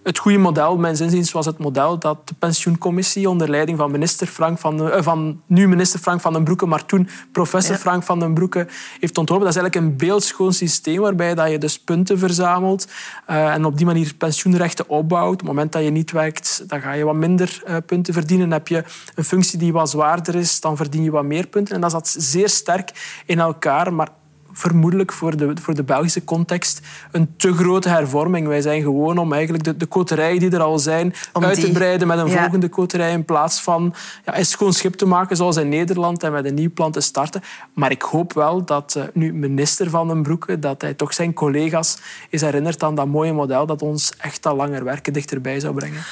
het 0.03 0.19
goede 0.19 0.39
model, 0.39 0.77
mijn 0.77 0.97
zinziens, 0.97 1.33
was 1.33 1.47
het 1.47 1.59
model 1.59 1.99
dat 1.99 2.29
de 2.29 2.35
pensioencommissie 2.39 3.29
onder 3.29 3.51
leiding 3.51 3.79
van, 3.79 3.91
minister 3.91 4.27
Frank 4.27 4.59
van, 4.59 4.87
uh, 4.87 5.03
van 5.03 5.41
nu 5.47 5.69
minister 5.69 6.01
Frank 6.01 6.21
van 6.21 6.33
den 6.33 6.45
Broeke, 6.45 6.67
maar 6.67 6.87
toen 6.87 7.09
professor 7.33 7.77
Frank 7.77 8.03
van 8.03 8.19
den 8.19 8.35
Broeke 8.35 8.67
heeft 9.01 9.19
ontworpen. 9.19 9.47
Dat 9.47 9.57
is 9.57 9.63
eigenlijk 9.63 9.75
een 9.75 10.07
beeldschoon 10.07 10.53
systeem 10.53 11.01
waarbij 11.01 11.35
dat 11.35 11.51
je 11.51 11.59
dus 11.59 11.79
punten 11.79 12.19
verzamelt 12.19 12.89
uh, 13.31 13.55
en 13.55 13.65
op 13.65 13.77
die 13.77 13.87
manier 13.87 14.15
pensioenrechten 14.15 14.89
opbouwt. 14.89 15.33
Op 15.33 15.39
het 15.39 15.49
moment 15.49 15.73
dat 15.73 15.83
je 15.83 15.91
niet 15.91 16.11
werkt, 16.11 16.65
dan 16.67 16.81
ga 16.81 16.93
je 16.93 17.05
wat 17.05 17.15
minder 17.15 17.63
uh, 17.67 17.77
punten 17.87 18.15
verdienen. 18.15 18.53
Heb 18.53 18.69
je 18.69 18.85
een 19.15 19.25
functie 19.25 19.59
die 19.59 19.73
wat 19.73 19.91
zwaarder 19.91 20.35
is, 20.35 20.61
dan 20.61 20.77
verdien 20.77 21.03
je 21.03 21.11
wat 21.11 21.25
meer 21.25 21.47
punten. 21.47 21.75
En 21.75 21.81
dat 21.81 21.91
zat 21.91 22.15
zeer 22.19 22.49
sterk 22.49 23.23
in 23.27 23.39
elkaar, 23.39 23.95
maar 23.95 24.09
vermoedelijk 24.53 25.13
voor 25.13 25.37
de, 25.37 25.53
voor 25.61 25.75
de 25.75 25.83
Belgische 25.83 26.25
context 26.25 26.81
een 27.11 27.35
te 27.37 27.53
grote 27.53 27.89
hervorming. 27.89 28.47
Wij 28.47 28.61
zijn 28.61 28.83
gewoon 28.83 29.19
om 29.19 29.33
eigenlijk 29.33 29.65
de, 29.65 29.77
de 29.77 29.87
koterijen 29.87 30.39
die 30.39 30.51
er 30.51 30.61
al 30.61 30.79
zijn 30.79 31.15
uit 31.33 31.61
te 31.61 31.71
breiden 31.71 32.07
met 32.09 32.19
een 32.19 32.31
volgende 32.31 32.69
koterij 32.69 33.13
in 33.13 33.25
plaats 33.25 33.61
van 33.61 33.95
ja, 34.25 34.39
een 34.39 34.47
schoon 34.47 34.73
schip 34.73 34.95
te 34.95 35.07
maken 35.07 35.37
zoals 35.37 35.57
in 35.57 35.69
Nederland 35.69 36.23
en 36.23 36.33
met 36.33 36.45
een 36.45 36.55
nieuw 36.55 36.73
plan 36.73 36.93
te 36.93 37.01
starten. 37.01 37.43
Maar 37.75 37.91
ik 37.91 38.03
hoop 38.03 38.33
wel 38.33 38.65
dat 38.65 38.95
uh, 38.99 39.05
nu 39.13 39.33
minister 39.33 39.91
Van 39.91 40.09
den 40.09 40.23
Broeke 40.23 40.59
dat 40.59 40.83
hij 40.83 40.95
toch 40.95 41.15
zijn 41.15 41.33
collega's 41.33 41.99
is 42.31 42.41
herinnerd 42.41 42.83
aan 42.83 42.95
dat 42.95 43.07
mooie 43.07 43.33
model 43.33 43.67
dat 43.67 43.83
ons 43.83 44.13
echt 44.19 44.47
al 44.47 44.57
langer 44.57 44.85
werken 44.85 45.13
dichterbij 45.13 45.61
zou 45.61 45.75
brengen. 45.75 46.03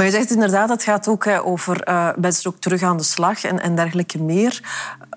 Maar 0.00 0.06
je 0.08 0.14
zegt 0.14 0.30
inderdaad, 0.30 0.68
het 0.68 0.82
gaat 0.82 1.08
ook 1.08 1.26
over 1.44 1.88
uh, 1.88 2.08
mensen 2.16 2.50
ook 2.50 2.60
terug 2.60 2.82
aan 2.82 2.96
de 2.96 3.02
slag 3.02 3.44
en, 3.44 3.60
en 3.60 3.74
dergelijke 3.74 4.22
meer. 4.22 4.62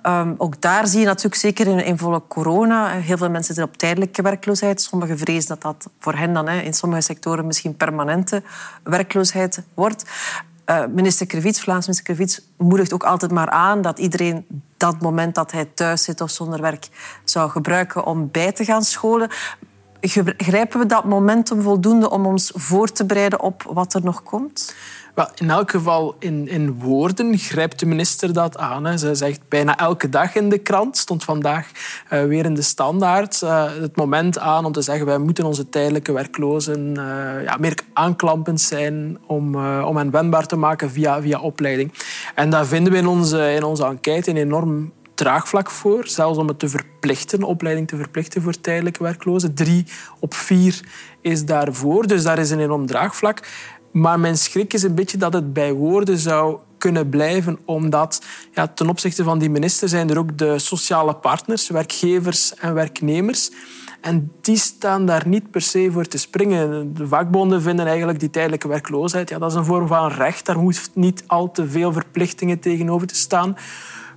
Um, 0.08 0.36
ook 0.38 0.62
daar 0.62 0.88
zie 0.88 1.00
je 1.00 1.06
natuurlijk 1.06 1.36
zeker 1.36 1.68
in, 1.68 1.86
in 1.86 1.98
volle 1.98 2.22
corona 2.28 2.88
heel 2.88 3.18
veel 3.18 3.30
mensen 3.30 3.54
zitten 3.56 3.74
op 3.74 3.78
tijdelijke 3.78 4.22
werkloosheid. 4.22 4.82
Sommigen 4.82 5.18
vrezen 5.18 5.48
dat 5.48 5.62
dat 5.62 5.90
voor 6.00 6.14
hen 6.14 6.34
dan 6.34 6.48
hè, 6.48 6.60
in 6.60 6.74
sommige 6.74 7.02
sectoren 7.02 7.46
misschien 7.46 7.78
permanente 7.78 8.44
werkloosheid 8.84 9.64
wordt. 9.74 10.04
Uh, 10.66 10.86
minister 10.86 11.28
Vlaams 11.28 11.64
minister 11.66 12.04
Krevits, 12.04 12.42
moedigt 12.58 12.94
ook 12.94 13.04
altijd 13.04 13.32
maar 13.32 13.50
aan 13.50 13.82
dat 13.82 14.00
iedereen 14.00 14.46
dat 14.78 15.02
moment 15.02 15.36
dat 15.36 15.52
hij 15.52 15.66
thuis 15.66 16.04
zit 16.04 16.22
of 16.22 16.30
zonder 16.30 16.62
werk 16.62 16.88
zou 17.24 17.50
gebruiken 17.50 18.06
om 18.06 18.32
bij 18.32 18.52
te 18.52 18.66
gaan 18.66 18.84
scholen. 18.84 19.30
Grijpen 20.38 20.80
we 20.80 20.86
dat 20.86 21.04
momentum 21.04 21.62
voldoende 21.62 22.10
om 22.10 22.26
ons 22.26 22.52
voor 22.56 22.92
te 22.92 23.06
bereiden 23.06 23.42
op 23.42 23.64
wat 23.74 23.94
er 23.94 24.04
nog 24.04 24.24
komt? 24.24 24.76
Wel, 25.14 25.28
in 25.36 25.50
elk 25.50 25.72
geval 25.72 26.16
in, 26.20 26.48
in 26.48 26.80
woorden 26.80 27.38
grijpt 27.38 27.80
de 27.80 27.86
minister 27.86 28.34
dat 28.34 28.58
aan. 28.58 28.86
Hè. 28.86 28.98
Ze 28.98 29.16
zegt 29.16 29.40
bijna 29.50 29.78
elke 29.78 30.10
dag 30.10 30.36
in 30.36 30.50
de 30.50 30.58
krant, 30.58 30.98
stond 30.98 31.24
vandaag 31.24 31.72
uh, 32.14 32.24
weer 32.24 32.46
in 32.46 32.54
de 32.54 32.62
standaard, 32.62 33.42
uh, 33.44 33.66
het 33.80 33.96
moment 33.96 34.40
aan 34.40 34.66
om 34.66 34.72
te 34.72 34.82
zeggen 34.82 35.06
wij 35.06 35.18
moeten 35.18 35.46
onze 35.46 35.70
tijdelijke 35.70 36.12
werklozen 36.12 36.88
uh, 36.98 37.44
ja, 37.44 37.58
meer 37.60 37.78
aanklampend 37.94 38.62
zijn 38.62 39.18
om, 39.26 39.56
om 39.82 39.98
hen 39.98 40.12
wendbaar 40.12 40.46
te 40.46 40.56
maken 40.56 40.92
via, 40.92 41.22
via 41.22 41.40
opleiding. 41.40 41.94
En 42.36 42.50
daar 42.50 42.66
vinden 42.66 42.94
we 42.94 43.00
in 43.00 43.08
onze, 43.08 43.54
in 43.54 43.64
onze 43.64 43.86
enquête 43.86 44.30
een 44.30 44.38
enorm 44.38 44.92
draagvlak 45.14 45.72
voor, 45.72 46.08
zelfs 46.08 46.38
om 46.38 46.48
het 46.48 46.60
te 46.60 46.70
verplichten, 46.70 47.44
opleiding 47.44 47.88
te 47.88 47.96
verplichten 47.96 48.42
voor 48.42 48.62
tijdelijke 48.62 49.04
werklozen. 49.04 49.54
Drie 49.54 49.86
op 50.20 50.34
vier 50.34 50.80
is 51.22 51.46
daarvoor, 51.46 52.08
dus 52.08 52.24
daar 52.24 52.40
is 52.40 52.50
een 52.50 52.60
enorm 52.60 52.86
draagvlak. 52.86 53.48
Maar 53.92 54.20
mijn 54.20 54.38
schrik 54.38 54.74
is 54.74 54.84
een 54.84 54.96
beetje 54.96 55.18
dat 55.18 55.34
het 55.34 55.54
bij 55.54 55.74
woorden 55.74 56.18
zou 56.18 56.60
kunnen 56.78 57.10
blijven, 57.10 57.60
omdat 57.66 58.22
ja, 58.52 58.68
ten 58.68 58.90
opzichte 58.90 59.24
van 59.24 59.40
die 59.40 59.50
minister 59.50 59.90
zijn 59.90 60.10
er 60.10 60.18
ook 60.18 60.38
de 60.38 60.60
sociale 60.60 61.16
partners, 61.16 61.70
werkgevers 61.70 62.56
en 62.56 62.74
werknemers. 62.74 63.52
En 64.02 64.32
die 64.42 64.58
staan 64.58 65.06
daar 65.06 65.28
niet 65.28 65.52
per 65.52 65.62
se 65.62 65.90
voor 65.92 66.06
te 66.06 66.18
springen. 66.18 66.94
De 66.94 67.08
vakbonden 67.08 67.62
vinden 67.62 67.88
eigenlijk 67.88 68.20
die 68.20 68.30
tijdelijke 68.30 68.68
werkloosheid, 68.68 69.30
ja, 69.30 69.38
dat 69.38 69.52
is 69.52 69.58
een 69.58 69.66
vorm 69.66 69.88
van 69.88 70.12
recht. 70.12 70.46
Daar 70.46 70.56
hoeft 70.56 70.92
niet 70.94 71.24
al 71.28 71.52
te 71.52 71.70
veel 71.70 71.94
verplichtingen 71.94 72.60
tegenover 72.60 73.08
te 73.08 73.16
staan 73.16 73.56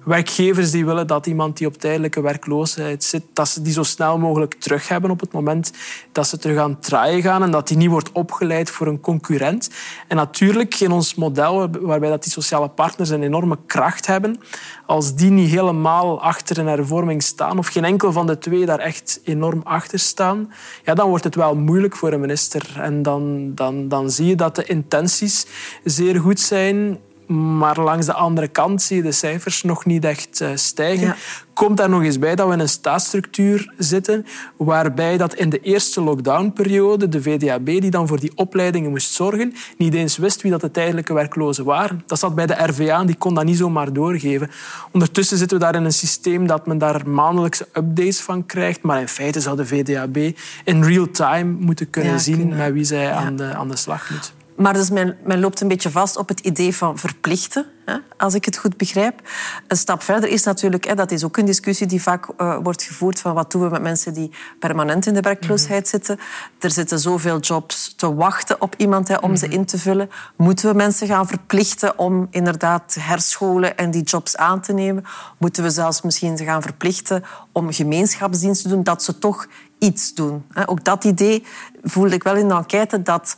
werkgevers 0.06 0.70
die 0.70 0.86
willen 0.86 1.06
dat 1.06 1.26
iemand 1.26 1.56
die 1.56 1.66
op 1.66 1.76
tijdelijke 1.76 2.20
werkloosheid 2.20 3.04
zit, 3.04 3.22
dat 3.32 3.48
ze 3.48 3.62
die 3.62 3.72
zo 3.72 3.82
snel 3.82 4.18
mogelijk 4.18 4.54
terug 4.54 4.88
hebben 4.88 5.10
op 5.10 5.20
het 5.20 5.32
moment 5.32 5.72
dat 6.12 6.28
ze 6.28 6.38
terug 6.38 6.58
aan 6.58 6.70
het 6.70 6.82
draaien 6.82 7.22
gaan 7.22 7.42
en 7.42 7.50
dat 7.50 7.68
die 7.68 7.76
niet 7.76 7.90
wordt 7.90 8.12
opgeleid 8.12 8.70
voor 8.70 8.86
een 8.86 9.00
concurrent. 9.00 9.70
En 10.08 10.16
natuurlijk 10.16 10.80
in 10.80 10.90
ons 10.90 11.14
model, 11.14 11.70
waarbij 11.80 12.08
dat 12.08 12.22
die 12.22 12.32
sociale 12.32 12.68
partners 12.68 13.10
een 13.10 13.22
enorme 13.22 13.58
kracht 13.66 14.06
hebben, 14.06 14.40
als 14.86 15.14
die 15.14 15.30
niet 15.30 15.50
helemaal 15.50 16.22
achter 16.22 16.58
een 16.58 16.66
hervorming 16.66 17.22
staan, 17.22 17.58
of 17.58 17.66
geen 17.66 17.84
enkel 17.84 18.12
van 18.12 18.26
de 18.26 18.38
twee 18.38 18.66
daar 18.66 18.78
echt 18.78 19.20
enorm 19.24 19.60
achter 19.64 19.98
staan, 19.98 20.52
ja, 20.84 20.94
dan 20.94 21.08
wordt 21.08 21.24
het 21.24 21.34
wel 21.34 21.56
moeilijk 21.56 21.96
voor 21.96 22.12
een 22.12 22.20
minister. 22.20 22.80
En 22.80 23.02
dan, 23.02 23.54
dan, 23.54 23.88
dan 23.88 24.10
zie 24.10 24.26
je 24.26 24.36
dat 24.36 24.56
de 24.56 24.64
intenties 24.64 25.46
zeer 25.84 26.20
goed 26.20 26.40
zijn 26.40 26.98
maar 27.26 27.80
langs 27.80 28.06
de 28.06 28.12
andere 28.12 28.48
kant 28.48 28.82
zie 28.82 28.96
je 28.96 29.02
de 29.02 29.12
cijfers 29.12 29.62
nog 29.62 29.84
niet 29.84 30.04
echt 30.04 30.40
eh, 30.40 30.48
stijgen. 30.54 31.16
Komt 31.54 31.76
daar 31.76 31.88
nog 31.88 32.02
eens 32.02 32.18
bij 32.18 32.34
dat 32.34 32.46
we 32.46 32.52
in 32.52 32.60
een 32.60 32.68
staatsstructuur 32.68 33.72
zitten 33.78 34.26
waarbij 34.56 35.16
dat 35.16 35.34
in 35.34 35.48
de 35.48 35.60
eerste 35.60 36.00
lockdownperiode 36.00 37.08
de 37.08 37.22
VDAB, 37.22 37.64
die 37.64 37.90
dan 37.90 38.06
voor 38.06 38.20
die 38.20 38.32
opleidingen 38.34 38.90
moest 38.90 39.12
zorgen, 39.12 39.54
niet 39.76 39.94
eens 39.94 40.16
wist 40.16 40.42
wie 40.42 40.50
dat 40.50 40.60
de 40.60 40.70
tijdelijke 40.70 41.14
werklozen 41.14 41.64
waren. 41.64 42.02
Dat 42.06 42.18
zat 42.18 42.34
bij 42.34 42.46
de 42.46 42.64
RVA 42.66 43.00
en 43.00 43.06
die 43.06 43.16
kon 43.16 43.34
dat 43.34 43.44
niet 43.44 43.56
zomaar 43.56 43.92
doorgeven. 43.92 44.50
Ondertussen 44.92 45.38
zitten 45.38 45.58
we 45.58 45.64
daar 45.64 45.74
in 45.74 45.84
een 45.84 45.92
systeem 45.92 46.46
dat 46.46 46.66
men 46.66 46.78
daar 46.78 47.08
maandelijkse 47.08 47.68
updates 47.72 48.20
van 48.20 48.46
krijgt, 48.46 48.82
maar 48.82 49.00
in 49.00 49.08
feite 49.08 49.40
zou 49.40 49.56
de 49.56 49.66
VDAB 49.66 50.16
in 50.64 50.84
real 50.84 51.10
time 51.10 51.56
moeten 51.60 51.90
kunnen 51.90 52.20
zien 52.20 52.48
met 52.48 52.72
wie 52.72 52.84
zij 52.84 53.12
aan, 53.12 53.36
de, 53.36 53.54
aan 53.54 53.68
de 53.68 53.76
slag 53.76 54.10
moet. 54.10 54.32
Maar 54.56 54.72
dus 54.72 54.90
men, 54.90 55.16
men, 55.24 55.40
loopt 55.40 55.60
een 55.60 55.68
beetje 55.68 55.90
vast 55.90 56.16
op 56.16 56.28
het 56.28 56.40
idee 56.40 56.76
van 56.76 56.98
verplichten, 56.98 57.66
hè, 57.84 57.96
als 58.16 58.34
ik 58.34 58.44
het 58.44 58.56
goed 58.56 58.76
begrijp. 58.76 59.20
Een 59.66 59.76
stap 59.76 60.02
verder 60.02 60.28
is 60.28 60.44
natuurlijk, 60.44 60.84
hè, 60.84 60.94
dat 60.94 61.10
is 61.10 61.24
ook 61.24 61.36
een 61.36 61.44
discussie 61.44 61.86
die 61.86 62.02
vaak 62.02 62.26
uh, 62.38 62.58
wordt 62.62 62.82
gevoerd, 62.82 63.20
van 63.20 63.34
wat 63.34 63.50
doen 63.50 63.62
we 63.62 63.68
met 63.68 63.82
mensen 63.82 64.14
die 64.14 64.30
permanent 64.58 65.06
in 65.06 65.14
de 65.14 65.20
werkloosheid 65.20 65.80
mhm. 65.80 65.90
zitten. 65.90 66.18
Er 66.58 66.70
zitten 66.70 66.98
zoveel 66.98 67.38
jobs 67.38 67.94
te 67.96 68.14
wachten 68.14 68.60
op 68.60 68.74
iemand 68.76 69.08
hè, 69.08 69.16
om 69.16 69.36
ze 69.36 69.46
mhm. 69.46 69.54
in 69.54 69.64
te 69.64 69.78
vullen. 69.78 70.10
Moeten 70.36 70.70
we 70.70 70.76
mensen 70.76 71.06
gaan 71.06 71.28
verplichten 71.28 71.98
om 71.98 72.26
inderdaad 72.30 72.92
te 72.92 73.00
herscholen 73.00 73.76
en 73.76 73.90
die 73.90 74.02
jobs 74.02 74.36
aan 74.36 74.60
te 74.60 74.72
nemen? 74.72 75.04
Moeten 75.38 75.62
we 75.62 75.70
zelfs 75.70 76.02
misschien 76.02 76.36
ze 76.36 76.44
gaan 76.44 76.62
verplichten 76.62 77.24
om 77.52 77.72
gemeenschapsdienst 77.72 78.62
te 78.62 78.68
doen, 78.68 78.82
dat 78.82 79.02
ze 79.02 79.18
toch 79.18 79.46
iets 79.78 80.14
doen? 80.14 80.46
Ook 80.66 80.84
dat 80.84 81.04
idee 81.04 81.44
voelde 81.82 82.14
ik 82.14 82.22
wel 82.22 82.36
in 82.36 82.48
de 82.48 82.54
enquête, 82.54 83.02
dat 83.02 83.36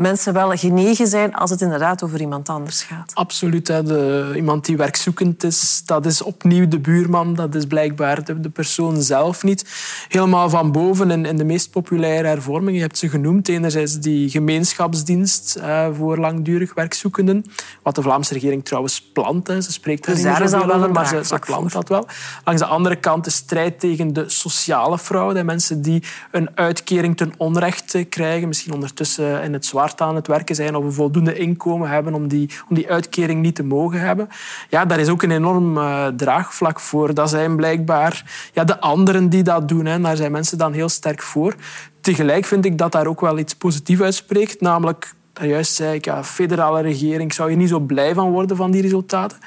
mensen 0.00 0.32
wel 0.32 0.50
genegen 0.50 1.06
zijn 1.06 1.34
als 1.34 1.50
het 1.50 1.60
inderdaad 1.60 2.02
over 2.02 2.20
iemand 2.20 2.48
anders 2.48 2.82
gaat. 2.82 3.14
Absoluut. 3.14 3.68
Hè. 3.68 3.82
De, 3.82 4.32
iemand 4.36 4.64
die 4.64 4.76
werkzoekend 4.76 5.44
is, 5.44 5.82
dat 5.84 6.06
is 6.06 6.22
opnieuw 6.22 6.68
de 6.68 6.78
buurman. 6.78 7.34
Dat 7.34 7.54
is 7.54 7.66
blijkbaar 7.66 8.24
de, 8.24 8.40
de 8.40 8.48
persoon 8.48 9.02
zelf 9.02 9.42
niet. 9.42 9.64
Helemaal 10.08 10.50
van 10.50 10.72
boven 10.72 11.10
in, 11.10 11.24
in, 11.24 11.36
de 11.36 11.44
meest 11.44 11.70
populaire 11.70 12.28
hervormingen. 12.28 12.74
Je 12.74 12.80
hebt 12.80 12.98
ze 12.98 13.08
genoemd. 13.08 13.48
Enerzijds 13.48 13.98
die 13.98 14.30
gemeenschapsdienst 14.30 15.56
eh, 15.56 15.86
voor 15.92 16.18
langdurig 16.18 16.74
werkzoekenden. 16.74 17.44
Wat 17.82 17.94
de 17.94 18.02
Vlaamse 18.02 18.34
regering 18.34 18.64
trouwens 18.64 19.02
plant. 19.12 19.46
Hè. 19.46 19.60
Ze 19.60 19.72
spreekt 19.72 20.06
dus 20.06 20.22
daar 20.22 20.42
is 20.42 20.50
wel 20.50 20.88
maar 20.88 21.06
ze, 21.06 21.24
ze 21.24 21.38
plant 21.38 21.72
dat 21.72 21.88
wel. 21.88 22.06
Langs 22.44 22.60
de 22.60 22.66
andere 22.66 22.96
kant 22.96 23.24
de 23.24 23.30
strijd 23.30 23.80
tegen 23.80 24.12
de 24.12 24.28
sociale 24.28 24.98
fraude. 24.98 25.44
Mensen 25.44 25.82
die 25.82 26.02
een 26.30 26.50
uitkering 26.54 27.16
ten 27.16 27.32
onrechte 27.36 28.04
krijgen. 28.04 28.48
Misschien 28.48 28.72
ondertussen 28.72 29.42
in 29.42 29.52
het 29.52 29.66
aan 29.96 30.14
het 30.14 30.26
werken 30.26 30.54
zijn 30.54 30.76
of 30.76 30.84
een 30.84 30.92
voldoende 30.92 31.34
inkomen 31.34 31.88
hebben 31.88 32.14
om 32.14 32.28
die, 32.28 32.50
om 32.68 32.74
die 32.74 32.90
uitkering 32.90 33.42
niet 33.42 33.54
te 33.54 33.64
mogen 33.64 34.00
hebben. 34.00 34.28
Ja, 34.68 34.84
daar 34.84 34.98
is 34.98 35.08
ook 35.08 35.22
een 35.22 35.30
enorm 35.30 35.76
uh, 35.76 36.06
draagvlak 36.06 36.80
voor. 36.80 37.14
Dat 37.14 37.30
zijn 37.30 37.56
blijkbaar 37.56 38.24
ja, 38.52 38.64
de 38.64 38.80
anderen 38.80 39.28
die 39.28 39.42
dat 39.42 39.68
doen. 39.68 39.86
Hè. 39.86 40.00
Daar 40.00 40.16
zijn 40.16 40.32
mensen 40.32 40.58
dan 40.58 40.72
heel 40.72 40.88
sterk 40.88 41.22
voor. 41.22 41.54
Tegelijk 42.00 42.44
vind 42.44 42.64
ik 42.64 42.78
dat 42.78 42.92
daar 42.92 43.06
ook 43.06 43.20
wel 43.20 43.38
iets 43.38 43.54
positiefs 43.54 44.00
uitspreekt, 44.00 44.60
namelijk 44.60 45.12
juist 45.46 45.74
zei 45.74 45.94
ik, 45.94 46.04
ja, 46.04 46.24
federale 46.24 46.80
regering, 46.80 47.34
zou 47.34 47.50
je 47.50 47.56
niet 47.56 47.68
zo 47.68 47.78
blij 47.78 48.14
van 48.14 48.30
worden 48.30 48.56
van 48.56 48.70
die 48.70 48.82
resultaten. 48.82 49.38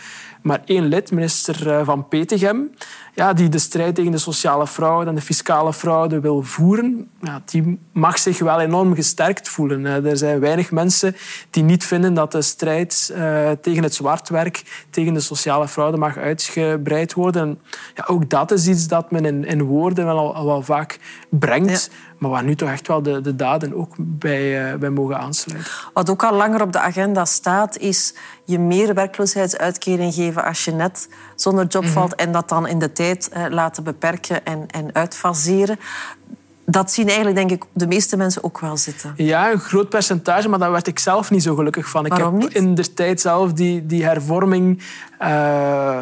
Maar 0.44 0.62
één 0.66 0.86
lid, 0.86 1.12
minister 1.12 1.72
eh, 1.72 1.86
Van 1.86 2.08
Petegem, 2.08 2.72
ja, 3.16 3.34
die 3.34 3.50
de 3.50 3.60
strijd 3.60 3.96
tegen 3.96 4.12
de 4.12 4.18
sociale 4.18 4.68
fraude 4.68 5.10
en 5.10 5.16
de 5.16 5.22
fiscale 5.22 5.74
fraude 5.74 6.20
wil 6.20 6.42
voeren, 6.42 7.10
ja, 7.22 7.42
die 7.46 7.80
mag 7.92 8.20
zich 8.20 8.40
wel 8.40 8.60
enorm 8.60 8.96
gesterkt 8.96 9.50
voelen. 9.50 9.86
Er 9.86 10.18
zijn 10.18 10.40
weinig 10.40 10.72
mensen 10.72 11.16
die 11.50 11.64
niet 11.64 11.86
vinden 11.86 12.14
dat 12.14 12.32
de 12.32 12.42
strijd 12.42 13.14
uh, 13.16 13.52
tegen 13.62 13.84
het 13.84 13.94
zwartwerk, 13.94 14.86
tegen 14.90 15.14
de 15.14 15.20
sociale 15.20 15.68
fraude 15.68 15.98
mag 15.98 16.18
uitgebreid 16.18 17.14
worden. 17.14 17.60
ja, 17.96 18.04
ook 18.08 18.30
dat 18.30 18.52
is 18.52 18.68
iets 18.68 18.88
dat 18.88 19.12
men 19.12 19.26
in, 19.26 19.46
in 19.46 19.62
woorden 19.62 20.06
wel, 20.06 20.36
al, 20.36 20.46
wel 20.46 20.62
vaak 20.62 21.00
brengt. 21.30 21.90
Maar 22.24 22.32
waar 22.32 22.44
nu 22.44 22.56
toch 22.56 22.70
echt 22.70 22.88
wel 22.88 23.02
de, 23.02 23.22
de 23.22 23.36
daden 23.36 23.76
ook 23.76 23.96
bij, 23.98 24.72
uh, 24.72 24.80
bij 24.80 24.90
mogen 24.90 25.20
aansluiten. 25.20 25.72
Wat 25.94 26.10
ook 26.10 26.24
al 26.24 26.36
langer 26.36 26.62
op 26.62 26.72
de 26.72 26.80
agenda 26.80 27.26
staat, 27.26 27.78
is 27.78 28.14
je 28.46 28.60
meer 28.60 28.94
werkloosheidsuitkering 28.94 30.14
geven 30.14 30.44
als 30.44 30.66
je 30.66 30.72
net 30.72 31.10
zonder 31.36 31.66
job 31.68 31.84
mhm. 31.84 31.92
valt 31.92 32.16
en 32.16 32.32
dat 32.32 32.50
dan 32.50 32.68
in 32.68 32.80
de 32.80 32.92
tijd 32.92 33.30
uh, 33.34 33.46
laten 33.50 33.84
beperken 33.84 34.46
en, 34.46 34.68
en 34.68 34.90
uitfaseren. 34.94 35.80
Dat 36.66 36.92
zien 36.92 37.06
eigenlijk, 37.08 37.36
denk 37.36 37.52
ik, 37.52 37.64
de 37.74 37.88
meeste 37.88 38.18
mensen 38.18 38.44
ook 38.44 38.60
wel 38.60 38.78
zitten. 38.78 39.14
Ja, 39.16 39.52
een 39.52 39.60
groot 39.60 39.90
percentage, 39.90 40.50
maar 40.50 40.60
daar 40.60 40.72
werd 40.72 40.88
ik 40.88 41.00
zelf 41.00 41.32
niet 41.32 41.44
zo 41.44 41.56
gelukkig 41.56 41.90
van. 41.90 42.08
Waarom 42.08 42.36
ik 42.36 42.42
heb 42.42 42.52
in 42.52 42.76
de 42.76 42.94
tijd 42.94 43.22
zelf 43.22 43.54
die, 43.54 43.86
die 43.86 44.04
hervorming 44.04 44.80
uh, 44.80 45.28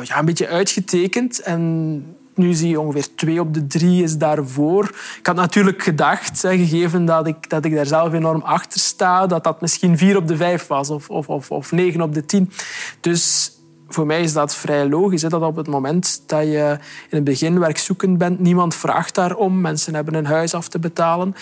ja, 0.03 0.19
een 0.19 0.25
beetje 0.25 0.47
uitgetekend. 0.47 1.39
En 1.39 2.15
nu 2.41 2.53
zie 2.53 2.69
je 2.69 2.79
ongeveer 2.79 3.15
twee 3.15 3.39
op 3.39 3.53
de 3.53 3.67
drie 3.67 4.03
is 4.03 4.17
daarvoor. 4.17 4.83
Ik 5.19 5.25
had 5.25 5.36
natuurlijk 5.36 5.83
gedacht, 5.83 6.39
gegeven 6.39 7.05
dat 7.05 7.27
ik, 7.27 7.50
dat 7.50 7.65
ik 7.65 7.75
daar 7.75 7.86
zelf 7.86 8.13
enorm 8.13 8.41
achter 8.41 8.79
sta, 8.79 9.27
dat 9.27 9.43
dat 9.43 9.62
misschien 9.62 9.98
vier 9.98 10.17
op 10.17 10.27
de 10.27 10.36
vijf 10.36 10.67
was 10.67 10.89
of, 10.89 11.10
of, 11.10 11.27
of, 11.27 11.51
of 11.51 11.71
negen 11.71 12.01
op 12.01 12.13
de 12.13 12.25
tien. 12.25 12.51
Dus 13.00 13.51
voor 13.93 14.05
mij 14.05 14.21
is 14.21 14.33
dat 14.33 14.55
vrij 14.55 14.89
logisch. 14.89 15.21
Dat 15.21 15.41
op 15.41 15.55
het 15.55 15.67
moment 15.67 16.24
dat 16.25 16.43
je 16.43 16.77
in 17.10 17.15
het 17.15 17.24
begin 17.24 17.60
werkzoekend 17.60 18.17
bent, 18.17 18.39
niemand 18.39 18.75
vraagt 18.75 19.15
daarom. 19.15 19.62
Mensen 19.62 19.95
hebben 19.95 20.13
een 20.13 20.25
huis 20.25 20.53
af 20.53 20.67
te 20.67 20.79
betalen 20.79 21.36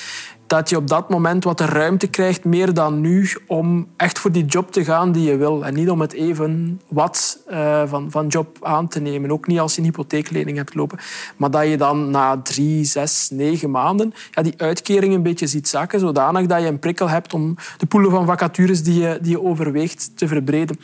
dat 0.49 0.69
je 0.69 0.77
op 0.77 0.87
dat 0.87 1.09
moment 1.09 1.43
wat 1.43 1.57
de 1.57 1.65
ruimte 1.65 2.07
krijgt, 2.07 2.43
meer 2.43 2.73
dan 2.73 3.01
nu, 3.01 3.29
om 3.47 3.87
echt 3.97 4.19
voor 4.19 4.31
die 4.31 4.45
job 4.45 4.71
te 4.71 4.83
gaan 4.83 5.11
die 5.11 5.29
je 5.29 5.37
wil. 5.37 5.65
En 5.65 5.73
niet 5.73 5.89
om 5.89 6.01
het 6.01 6.13
even 6.13 6.81
wat 6.87 7.43
uh, 7.51 7.81
van, 7.85 8.11
van 8.11 8.27
job 8.27 8.57
aan 8.61 8.87
te 8.87 8.99
nemen. 8.99 9.31
Ook 9.31 9.47
niet 9.47 9.59
als 9.59 9.75
je 9.75 9.81
een 9.81 9.87
hypotheeklening 9.87 10.57
hebt 10.57 10.75
lopen. 10.75 10.99
Maar 11.37 11.51
dat 11.51 11.67
je 11.67 11.77
dan 11.77 12.09
na 12.09 12.41
drie, 12.41 12.83
zes, 12.83 13.29
negen 13.31 13.71
maanden 13.71 14.13
ja, 14.31 14.41
die 14.41 14.53
uitkering 14.57 15.13
een 15.13 15.23
beetje 15.23 15.47
ziet 15.47 15.67
zakken, 15.67 15.99
zodanig 15.99 16.45
dat 16.45 16.61
je 16.61 16.67
een 16.67 16.79
prikkel 16.79 17.09
hebt 17.09 17.33
om 17.33 17.55
de 17.77 17.85
poelen 17.85 18.11
van 18.11 18.25
vacatures 18.25 18.83
die 18.83 19.01
je, 19.01 19.17
die 19.21 19.31
je 19.31 19.43
overweegt 19.43 20.17
te 20.17 20.27
verbreden. 20.27 20.79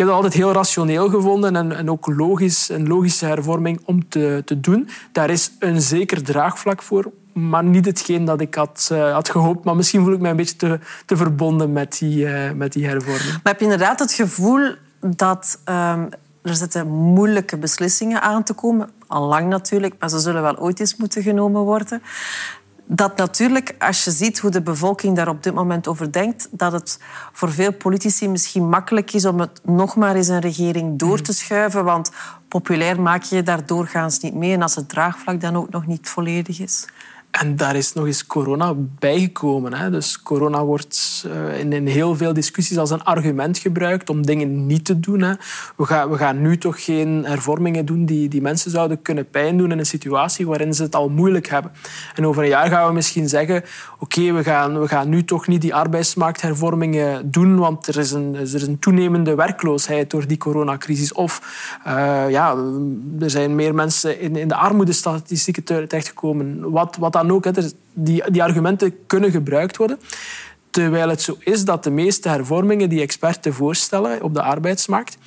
Heb 0.00 0.08
dat 0.08 0.18
altijd 0.18 0.34
heel 0.34 0.52
rationeel 0.52 1.08
gevonden 1.08 1.56
en, 1.56 1.76
en 1.76 1.90
ook 1.90 2.06
logisch, 2.06 2.68
een 2.68 2.88
logische 2.88 3.26
hervorming 3.26 3.80
om 3.84 4.08
te, 4.08 4.42
te 4.44 4.60
doen. 4.60 4.88
Daar 5.12 5.30
is 5.30 5.50
een 5.58 5.80
zeker 5.80 6.22
draagvlak 6.22 6.82
voor 6.82 7.12
maar 7.32 7.64
niet 7.64 7.86
hetgeen 7.86 8.24
dat 8.24 8.40
ik 8.40 8.54
had, 8.54 8.88
uh, 8.92 9.12
had 9.12 9.28
gehoopt. 9.30 9.64
Maar 9.64 9.76
misschien 9.76 10.02
voel 10.02 10.12
ik 10.12 10.20
mij 10.20 10.30
een 10.30 10.36
beetje 10.36 10.56
te, 10.56 10.78
te 11.06 11.16
verbonden 11.16 11.72
met 11.72 11.98
die, 11.98 12.24
uh, 12.24 12.50
met 12.50 12.72
die 12.72 12.86
hervorming. 12.86 13.30
Maar 13.30 13.40
heb 13.42 13.58
je 13.58 13.64
inderdaad 13.64 13.98
het 13.98 14.12
gevoel 14.12 14.74
dat 15.00 15.58
um, 15.64 16.08
er 16.42 16.54
zitten 16.54 16.88
moeilijke 16.88 17.56
beslissingen 17.56 18.22
aan 18.22 18.42
te 18.42 18.52
komen? 18.52 18.90
Al 19.06 19.26
lang 19.26 19.48
natuurlijk, 19.48 19.94
maar 19.98 20.08
ze 20.08 20.18
zullen 20.18 20.42
wel 20.42 20.58
ooit 20.58 20.80
eens 20.80 20.96
moeten 20.96 21.22
genomen 21.22 21.62
worden. 21.62 22.02
Dat 22.92 23.16
natuurlijk, 23.16 23.74
als 23.78 24.04
je 24.04 24.10
ziet 24.10 24.38
hoe 24.38 24.50
de 24.50 24.62
bevolking 24.62 25.16
daar 25.16 25.28
op 25.28 25.42
dit 25.42 25.54
moment 25.54 25.88
over 25.88 26.12
denkt, 26.12 26.48
dat 26.50 26.72
het 26.72 26.98
voor 27.32 27.52
veel 27.52 27.72
politici 27.72 28.28
misschien 28.28 28.68
makkelijk 28.68 29.12
is 29.12 29.24
om 29.24 29.40
het 29.40 29.60
nog 29.64 29.96
maar 29.96 30.14
eens 30.14 30.28
een 30.28 30.40
regering 30.40 30.98
door 30.98 31.20
te 31.20 31.32
schuiven. 31.32 31.84
Want 31.84 32.10
populair 32.48 33.00
maak 33.00 33.22
je 33.22 33.42
daar 33.42 33.66
doorgaans 33.66 34.18
niet 34.18 34.34
mee. 34.34 34.52
En 34.52 34.62
als 34.62 34.74
het 34.74 34.88
draagvlak 34.88 35.40
dan 35.40 35.56
ook 35.56 35.70
nog 35.70 35.86
niet 35.86 36.08
volledig 36.08 36.60
is. 36.60 36.86
En 37.30 37.56
daar 37.56 37.76
is 37.76 37.92
nog 37.92 38.06
eens 38.06 38.26
corona 38.26 38.74
bijgekomen. 38.98 39.74
Hè. 39.74 39.90
Dus 39.90 40.22
corona 40.22 40.64
wordt 40.64 41.26
eh, 41.26 41.58
in, 41.58 41.72
in, 41.72 41.86
heel 41.86 42.16
veel 42.16 42.32
discussies 42.32 42.78
als 42.78 42.90
een 42.90 43.04
argument 43.04 43.58
gebruikt 43.58 44.10
om 44.10 44.26
dingen 44.26 44.66
niet 44.66 44.84
te 44.84 45.00
doen. 45.00 45.22
Hè. 45.22 45.32
We, 45.76 45.84
gaan, 45.84 46.10
we 46.10 46.16
gaan 46.16 46.40
nu 46.40 46.58
toch 46.58 46.84
geen 46.84 47.24
hervormingen 47.24 47.86
doen 47.86 48.04
die, 48.04 48.28
die 48.28 48.40
mensen 48.40 48.70
zouden 48.70 49.02
kunnen 49.02 49.30
pijn 49.30 49.56
doen 49.56 49.72
in 49.72 49.78
een 49.78 49.86
situatie 49.86 50.46
waarin 50.46 50.74
ze 50.74 50.82
het 50.82 50.94
al 50.94 51.08
moeilijk 51.08 51.48
hebben. 51.48 51.72
En 52.14 52.26
over 52.26 52.42
een 52.42 52.48
jaar 52.48 52.68
gaan 52.68 52.86
we 52.86 52.92
misschien 52.92 53.28
zeggen 53.28 53.64
oké, 53.98 54.32
we, 54.32 54.42
gaan, 54.42 54.80
we 54.80 54.88
gaan 54.88 55.08
nu 55.08 55.24
toch 55.24 55.46
niet 55.46 55.60
die 55.60 55.74
arbeidsmarkthervormingen 55.74 57.30
doen, 57.30 57.58
want 57.58 57.86
er 57.86 57.98
is 57.98 58.10
een, 58.10 58.34
er 58.34 58.40
is 58.40 58.66
een 58.66 58.78
toenemende 58.78 59.34
werkloosheid 59.34 60.10
door 60.10 60.26
die 60.26 60.38
coronacrisis. 60.38 61.12
Of 61.12 61.40
uh, 61.86 62.30
ja, 62.30 62.56
er 63.20 63.30
zijn 63.30 63.54
meer 63.54 63.74
mensen 63.74 64.20
in, 64.20 64.36
in 64.36 64.48
de 64.48 64.54
armoedestatistieken 64.54 65.64
terechtgekomen. 65.64 66.70
Wat, 66.70 66.96
wat 66.96 67.16
Hè. 67.44 67.50
Die, 67.92 68.30
die 68.30 68.42
argumenten 68.42 69.06
kunnen 69.06 69.30
gebruikt 69.30 69.76
worden. 69.76 69.98
Terwijl 70.70 71.08
het 71.08 71.22
zo 71.22 71.36
is 71.38 71.64
dat 71.64 71.84
de 71.84 71.90
meeste 71.90 72.28
hervormingen 72.28 72.88
die 72.88 73.00
experten 73.00 73.54
voorstellen 73.54 74.22
op 74.22 74.34
de 74.34 74.42
arbeidsmarkt 74.42 75.18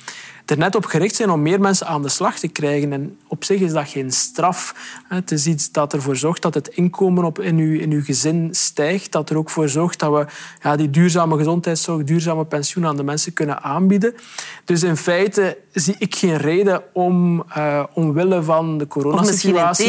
er 0.44 0.58
net 0.58 0.74
op 0.74 0.84
gericht 0.84 1.14
zijn 1.14 1.30
om 1.30 1.42
meer 1.42 1.60
mensen 1.60 1.86
aan 1.86 2.02
de 2.02 2.08
slag 2.08 2.38
te 2.38 2.48
krijgen. 2.48 2.92
En 2.92 3.18
op 3.28 3.44
zich 3.44 3.60
is 3.60 3.72
dat 3.72 3.88
geen 3.88 4.10
straf. 4.10 4.74
Het 5.08 5.30
is 5.30 5.46
iets 5.46 5.72
dat 5.72 5.92
ervoor 5.92 6.16
zorgt 6.16 6.42
dat 6.42 6.54
het 6.54 6.68
inkomen 6.68 7.24
op 7.24 7.40
in, 7.40 7.56
uw, 7.56 7.78
in 7.80 7.90
uw 7.90 8.02
gezin 8.02 8.48
stijgt. 8.50 9.12
Dat 9.12 9.30
er 9.30 9.36
ook 9.36 9.50
voor 9.50 9.68
zorgt 9.68 9.98
dat 9.98 10.12
we 10.12 10.26
ja, 10.62 10.76
die 10.76 10.90
duurzame 10.90 11.36
gezondheidszorg, 11.36 12.04
duurzame 12.04 12.44
pensioen 12.44 12.86
aan 12.86 12.96
de 12.96 13.02
mensen 13.02 13.32
kunnen 13.32 13.62
aanbieden. 13.62 14.14
Dus 14.64 14.82
in 14.82 14.96
feite 14.96 15.58
zie 15.72 15.94
ik 15.98 16.14
geen 16.14 16.36
reden 16.36 16.82
om 16.92 17.44
uh, 17.56 17.84
omwille 17.92 18.42
van 18.42 18.78
de 18.78 18.86
coronasituatie... 18.86 19.84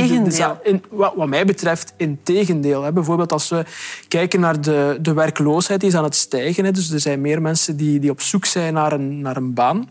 In, 0.63 0.83
wat, 0.89 1.13
wat, 1.15 1.27
mij 1.27 1.45
betreft, 1.45 1.93
in 1.97 2.19
tegendeel. 2.23 2.83
Hè. 2.83 2.93
Bijvoorbeeld 2.93 3.31
als 3.31 3.49
we 3.49 3.65
kijken 4.07 4.39
naar 4.39 4.61
de, 4.61 4.97
de 5.01 5.13
werkloosheid, 5.13 5.79
die 5.79 5.89
is 5.89 5.95
aan 5.95 6.03
het 6.03 6.15
stijgen. 6.15 6.65
Hè. 6.65 6.71
Dus 6.71 6.91
er 6.91 6.99
zijn 6.99 7.21
meer 7.21 7.41
mensen 7.41 7.77
die, 7.77 7.99
die 7.99 8.09
op 8.09 8.21
zoek 8.21 8.45
zijn 8.45 8.73
naar 8.73 8.91
een, 8.91 9.21
naar 9.21 9.37
een 9.37 9.53
baan. 9.53 9.87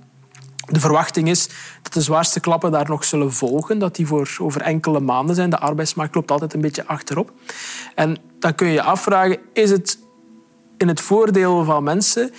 De 0.71 0.81
verwachting 0.81 1.29
is 1.29 1.49
dat 1.83 1.93
de 1.93 2.01
zwaarste 2.01 2.41
klappen 2.41 2.71
daar 2.71 2.89
nog 2.89 3.05
zullen 3.05 3.33
volgen, 3.33 3.79
dat 3.79 3.97
die 3.97 4.07
voor 4.07 4.37
over 4.39 4.61
enkele 4.61 5.01
maanden 5.01 5.35
zijn. 5.35 5.51
De 5.51 5.59
arbeidsmarkt 5.59 6.15
loopt 6.15 6.31
altijd 6.31 6.55
een 6.55 6.61
beetje 6.61 6.87
achterop. 6.87 7.33
En 7.95 8.17
dan 8.39 8.55
kun 8.55 8.67
je 8.67 8.73
je 8.73 8.83
afvragen, 8.83 9.39
is 9.53 9.71
het 9.71 9.99
in 10.77 10.89
het 10.89 11.01
voordeel 11.01 11.65
van 11.65 11.83
mensen 11.83 12.31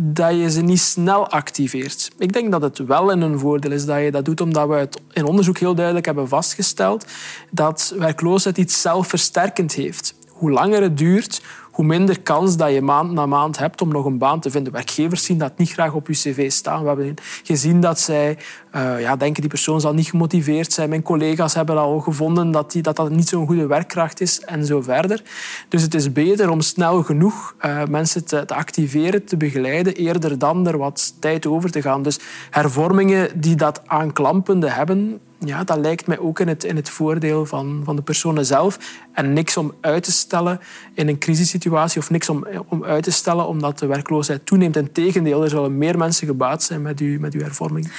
dat 0.00 0.34
je 0.34 0.50
ze 0.50 0.60
niet 0.60 0.80
snel 0.80 1.28
activeert. 1.28 2.10
Ik 2.18 2.32
denk 2.32 2.50
dat 2.50 2.62
het 2.62 2.78
wel 2.78 3.10
in 3.10 3.20
een 3.20 3.38
voordeel 3.38 3.70
is 3.70 3.84
dat 3.84 4.00
je 4.00 4.10
dat 4.10 4.24
doet, 4.24 4.40
omdat 4.40 4.68
we 4.68 4.74
het 4.74 5.00
in 5.12 5.24
onderzoek 5.24 5.58
heel 5.58 5.74
duidelijk 5.74 6.06
hebben 6.06 6.28
vastgesteld 6.28 7.06
dat 7.50 7.94
werkloosheid 7.98 8.58
iets 8.58 8.80
zelfversterkend 8.80 9.72
heeft. 9.72 10.14
Hoe 10.28 10.50
langer 10.50 10.82
het 10.82 10.98
duurt, 10.98 11.42
hoe 11.72 11.84
minder 11.84 12.20
kans 12.20 12.56
dat 12.56 12.72
je 12.72 12.82
maand 12.82 13.12
na 13.12 13.26
maand 13.26 13.58
hebt 13.58 13.80
om 13.80 13.88
nog 13.88 14.04
een 14.04 14.18
baan 14.18 14.40
te 14.40 14.50
vinden. 14.50 14.72
Werkgevers 14.72 15.24
zien 15.24 15.38
dat 15.38 15.58
niet 15.58 15.72
graag 15.72 15.92
op 15.92 16.06
je 16.06 16.12
cv 16.12 16.50
staan. 16.50 16.80
We 16.80 16.86
hebben 16.86 17.14
gezien 17.42 17.80
dat 17.80 18.00
zij 18.00 18.38
uh, 18.76 19.00
ja, 19.00 19.16
denken 19.16 19.40
die 19.40 19.50
persoon 19.50 19.80
zal 19.80 19.94
niet 19.94 20.08
gemotiveerd 20.08 20.72
zijn. 20.72 20.88
Mijn 20.88 21.02
collega's 21.02 21.54
hebben 21.54 21.78
al 21.78 22.00
gevonden 22.00 22.50
dat 22.50 22.72
die, 22.72 22.82
dat, 22.82 22.96
dat 22.96 23.10
niet 23.10 23.28
zo'n 23.28 23.46
goede 23.46 23.66
werkkracht 23.66 24.20
is 24.20 24.40
en 24.40 24.66
zo 24.66 24.82
verder. 24.82 25.22
Dus 25.68 25.82
het 25.82 25.94
is 25.94 26.12
beter 26.12 26.50
om 26.50 26.60
snel 26.60 27.02
genoeg 27.02 27.54
uh, 27.64 27.84
mensen 27.84 28.24
te, 28.24 28.44
te, 28.44 28.54
activeren, 28.54 29.24
te 29.24 29.36
begeleiden, 29.36 29.94
eerder 29.94 30.38
dan 30.38 30.66
er 30.66 30.78
wat 30.78 31.14
tijd 31.18 31.46
over 31.46 31.70
te 31.70 31.82
gaan. 31.82 32.02
Dus 32.02 32.18
hervormingen 32.50 33.40
die 33.40 33.54
dat 33.54 33.80
aanklampende 33.86 34.70
hebben, 34.70 35.20
ja, 35.44 35.64
dat 35.64 35.78
lijkt 35.78 36.06
mij 36.06 36.18
ook 36.18 36.40
in 36.40 36.48
het, 36.48 36.64
in 36.64 36.76
het 36.76 36.90
voordeel 36.90 37.46
van, 37.46 37.80
van 37.84 37.96
de 37.96 38.02
personen 38.02 38.46
zelf. 38.46 38.78
En 39.12 39.32
niks 39.32 39.56
om 39.56 39.72
uit 39.80 40.02
te 40.02 40.12
stellen 40.12 40.60
in 40.94 41.08
een 41.08 41.18
crisissituatie 41.18 42.00
of 42.00 42.10
niks 42.10 42.28
om, 42.28 42.46
om 42.68 42.84
uit 42.84 43.02
te 43.02 43.10
stellen 43.10 43.46
omdat 43.46 43.78
de 43.78 43.86
werkloosheid 43.86 44.46
toeneemt. 44.46 44.76
Integendeel, 44.76 45.42
er 45.42 45.50
zullen 45.50 45.78
meer 45.78 45.98
mensen 45.98 46.26
gebaat 46.26 46.62
zijn 46.62 46.82
met 46.82 47.00
uw, 47.00 47.20
met 47.20 47.34
uw 47.34 47.40
hervorming. 47.40 47.92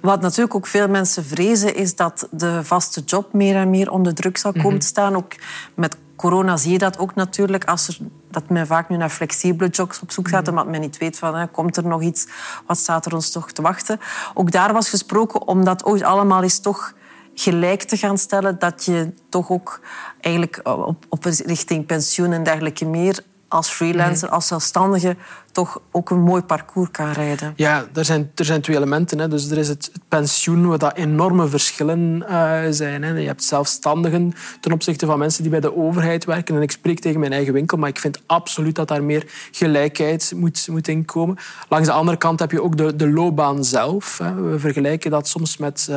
Wat 0.00 0.20
natuurlijk 0.20 0.54
ook 0.54 0.66
veel 0.66 0.88
mensen 0.88 1.24
vrezen, 1.24 1.74
is 1.74 1.96
dat 1.96 2.28
de 2.30 2.64
vaste 2.64 3.00
job 3.00 3.32
meer 3.32 3.56
en 3.56 3.70
meer 3.70 3.90
onder 3.90 4.14
druk 4.14 4.36
zal 4.36 4.52
komen 4.52 4.68
mhm. 4.68 4.78
te 4.78 4.86
staan. 4.86 5.16
Ook 5.16 5.32
met 5.74 5.96
corona 6.16 6.56
zie 6.56 6.72
je 6.72 6.78
dat 6.78 6.98
ook 6.98 7.14
natuurlijk. 7.14 7.64
Als 7.64 7.88
er, 7.88 7.98
dat 8.30 8.48
men 8.48 8.66
vaak 8.66 8.88
nu 8.88 8.96
naar 8.96 9.08
flexibele 9.08 9.70
jobs 9.70 10.00
op 10.00 10.10
zoek 10.10 10.28
gaat, 10.28 10.40
mhm. 10.40 10.50
omdat 10.50 10.66
men 10.66 10.80
niet 10.80 10.98
weet 10.98 11.18
van, 11.18 11.34
hè, 11.34 11.46
komt 11.46 11.76
er 11.76 11.86
nog 11.86 12.02
iets, 12.02 12.26
wat 12.66 12.78
staat 12.78 13.06
er 13.06 13.14
ons 13.14 13.30
toch 13.30 13.52
te 13.52 13.62
wachten. 13.62 14.00
Ook 14.34 14.50
daar 14.50 14.72
was 14.72 14.88
gesproken 14.88 15.46
om 15.46 15.64
dat 15.64 15.84
ooit 15.84 16.02
allemaal 16.02 16.42
eens 16.42 16.60
toch 16.60 16.94
gelijk 17.34 17.82
te 17.82 17.96
gaan 17.96 18.18
stellen, 18.18 18.58
dat 18.58 18.84
je 18.84 19.12
toch 19.28 19.50
ook 19.50 19.80
eigenlijk 20.20 20.60
op, 20.64 21.04
op 21.08 21.24
richting 21.24 21.86
pensioen 21.86 22.32
en 22.32 22.42
dergelijke 22.42 22.84
meer 22.84 23.24
als 23.48 23.68
freelancer, 23.68 24.26
mhm. 24.26 24.34
als 24.34 24.46
zelfstandige 24.46 25.16
toch 25.58 25.80
ook 25.90 26.10
een 26.10 26.20
mooi 26.20 26.42
parcours 26.42 26.90
kan 26.90 27.12
rijden. 27.12 27.52
Ja, 27.56 27.86
er 27.94 28.04
zijn, 28.04 28.30
er 28.34 28.44
zijn 28.44 28.60
twee 28.60 28.76
elementen. 28.76 29.18
Hè. 29.18 29.28
Dus 29.28 29.50
er 29.50 29.58
is 29.58 29.68
het, 29.68 29.92
pensioen, 30.08 30.66
waar 30.66 30.78
dat 30.78 30.96
enorme 30.96 31.48
verschillen 31.48 32.24
uh, 32.30 32.60
zijn. 32.70 33.02
Hè. 33.02 33.12
Je 33.12 33.26
hebt 33.26 33.44
zelfstandigen 33.44 34.32
ten 34.60 34.72
opzichte 34.72 35.06
van 35.06 35.18
mensen 35.18 35.42
die 35.42 35.50
bij 35.50 35.60
de 35.60 35.76
overheid 35.76 36.24
werken. 36.24 36.56
En 36.56 36.62
ik 36.62 36.70
spreek 36.70 37.00
tegen 37.00 37.20
mijn 37.20 37.32
eigen 37.32 37.52
winkel, 37.52 37.78
maar 37.78 37.88
ik 37.88 37.98
vind 37.98 38.22
absoluut 38.26 38.74
dat 38.74 38.88
daar 38.88 39.02
meer 39.02 39.26
gelijkheid 39.50 40.32
moet, 40.36 40.68
moet 40.70 40.88
inkomen. 40.88 41.36
Langs 41.68 41.86
de 41.86 41.92
andere 41.92 42.16
kant 42.16 42.40
heb 42.40 42.50
je 42.50 42.62
ook 42.62 42.76
de, 42.76 42.96
de 42.96 43.10
loopbaan 43.10 43.64
zelf. 43.64 44.18
Hè. 44.18 44.34
We 44.34 44.58
vergelijken 44.58 45.10
dat 45.10 45.28
soms 45.28 45.56
met 45.56 45.86
uh, 45.90 45.96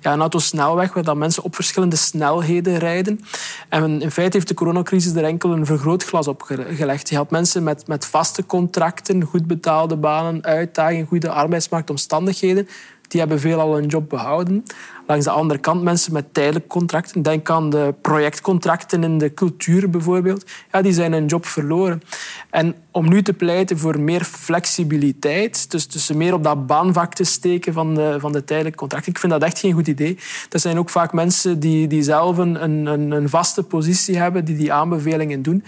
ja, 0.00 0.12
een 0.12 0.20
autosnelweg, 0.20 0.92
waar 0.92 1.04
dat 1.04 1.16
mensen 1.16 1.42
op 1.42 1.54
verschillende 1.54 1.96
snelheden 1.96 2.78
rijden. 2.78 3.20
En 3.68 4.02
in 4.02 4.10
feite 4.10 4.36
heeft 4.36 4.48
de 4.48 4.54
coronacrisis 4.54 5.14
er 5.14 5.24
enkel 5.24 5.52
een 5.52 5.66
vergrootglas 5.66 6.28
op 6.28 6.42
gelegd. 6.76 7.08
Je 7.08 7.16
had 7.16 7.30
mensen 7.30 7.62
met, 7.62 7.86
met 7.86 8.06
vaste 8.06 8.46
contracten 8.46 8.98
goed 9.26 9.46
betaalde 9.46 9.96
banen, 9.96 10.44
uitdagingen, 10.44 11.06
goede 11.06 11.30
arbeidsmarktomstandigheden. 11.30 12.68
Die 13.08 13.20
hebben 13.20 13.40
veelal 13.40 13.78
een 13.78 13.86
job 13.86 14.08
behouden. 14.08 14.62
Langs 15.10 15.24
de 15.24 15.30
andere 15.30 15.60
kant 15.60 15.82
mensen 15.82 16.12
met 16.12 16.34
tijdelijke 16.34 16.68
contracten. 16.68 17.22
Denk 17.22 17.50
aan 17.50 17.70
de 17.70 17.94
projectcontracten 18.02 19.04
in 19.04 19.18
de 19.18 19.34
cultuur 19.34 19.90
bijvoorbeeld. 19.90 20.44
Ja, 20.72 20.82
die 20.82 20.92
zijn 20.92 21.12
een 21.12 21.26
job 21.26 21.46
verloren. 21.46 22.02
En 22.50 22.74
om 22.90 23.08
nu 23.08 23.22
te 23.22 23.32
pleiten 23.32 23.78
voor 23.78 24.00
meer 24.00 24.24
flexibiliteit, 24.24 25.70
dus, 25.70 25.88
dus 25.88 26.10
meer 26.12 26.34
op 26.34 26.44
dat 26.44 26.66
baanvak 26.66 27.14
te 27.14 27.24
steken 27.24 27.72
van 27.72 27.94
de, 27.94 28.16
van 28.18 28.32
de 28.32 28.44
tijdelijke 28.44 28.78
contracten, 28.78 29.12
ik 29.12 29.18
vind 29.18 29.32
dat 29.32 29.42
echt 29.42 29.58
geen 29.58 29.72
goed 29.72 29.88
idee. 29.88 30.18
Dat 30.48 30.60
zijn 30.60 30.78
ook 30.78 30.90
vaak 30.90 31.12
mensen 31.12 31.60
die, 31.60 31.86
die 31.86 32.02
zelf 32.02 32.36
een, 32.36 32.62
een, 32.62 33.10
een 33.10 33.28
vaste 33.28 33.62
positie 33.62 34.18
hebben, 34.18 34.44
die 34.44 34.56
die 34.56 34.72
aanbevelingen 34.72 35.42
doen. 35.42 35.64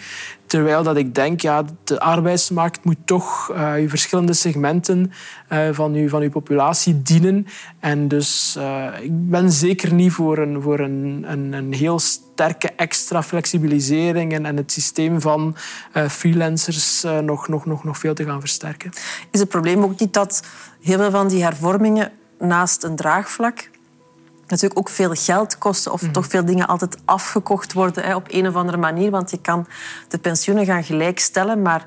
Terwijl 0.46 0.82
dat 0.82 0.96
ik 0.96 1.14
denk, 1.14 1.40
ja, 1.40 1.64
de 1.84 2.00
arbeidsmarkt 2.00 2.84
moet 2.84 2.96
toch 3.04 3.50
uh, 3.52 3.72
verschillende 3.86 4.32
segmenten 4.32 5.12
uh, 5.52 5.68
van, 5.72 5.94
uw, 5.94 6.08
van 6.08 6.22
uw 6.22 6.30
populatie 6.30 7.02
dienen. 7.02 7.46
En 7.80 8.08
dus 8.08 8.58
ik 9.02 9.30
ben 9.32 9.52
zeker 9.52 9.94
niet 9.94 10.12
voor 10.12 10.38
een, 10.38 10.62
voor 10.62 10.80
een, 10.80 11.24
een, 11.26 11.52
een 11.52 11.72
heel 11.72 11.98
sterke 11.98 12.68
extra 12.76 13.22
flexibilisering 13.22 14.32
en, 14.32 14.46
en 14.46 14.56
het 14.56 14.72
systeem 14.72 15.20
van 15.20 15.56
uh, 15.94 16.08
freelancers 16.08 17.04
uh, 17.04 17.18
nog, 17.18 17.48
nog, 17.48 17.64
nog, 17.64 17.84
nog 17.84 17.98
veel 17.98 18.14
te 18.14 18.24
gaan 18.24 18.40
versterken. 18.40 18.90
Is 19.30 19.40
het 19.40 19.48
probleem 19.48 19.82
ook 19.82 19.98
niet 20.00 20.12
dat 20.12 20.42
heel 20.80 20.98
veel 20.98 21.10
van 21.10 21.28
die 21.28 21.42
hervormingen 21.42 22.12
naast 22.38 22.84
een 22.84 22.96
draagvlak 22.96 23.70
natuurlijk 24.46 24.80
ook 24.80 24.88
veel 24.88 25.14
geld 25.14 25.58
kosten 25.58 25.92
of 25.92 26.02
toch 26.12 26.26
veel 26.26 26.44
dingen 26.44 26.66
altijd 26.66 26.96
afgekocht 27.04 27.72
worden 27.72 28.04
hè, 28.04 28.14
op 28.14 28.26
een 28.30 28.48
of 28.48 28.54
andere 28.54 28.76
manier. 28.78 29.10
Want 29.10 29.30
je 29.30 29.40
kan 29.40 29.66
de 30.08 30.18
pensioenen 30.18 30.64
gaan 30.64 30.84
gelijkstellen, 30.84 31.62
maar 31.62 31.86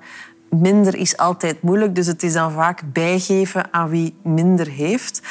minder 0.50 0.96
is 0.96 1.18
altijd 1.18 1.62
moeilijk. 1.62 1.96
Dus 1.96 2.08
het 2.08 2.24
is 2.24 2.34
dan 2.34 2.52
vaak 2.52 2.82
bijgeven 2.94 3.74
aan 3.74 3.90
wie 3.90 4.16
minder 4.24 4.68
heeft. 4.68 5.22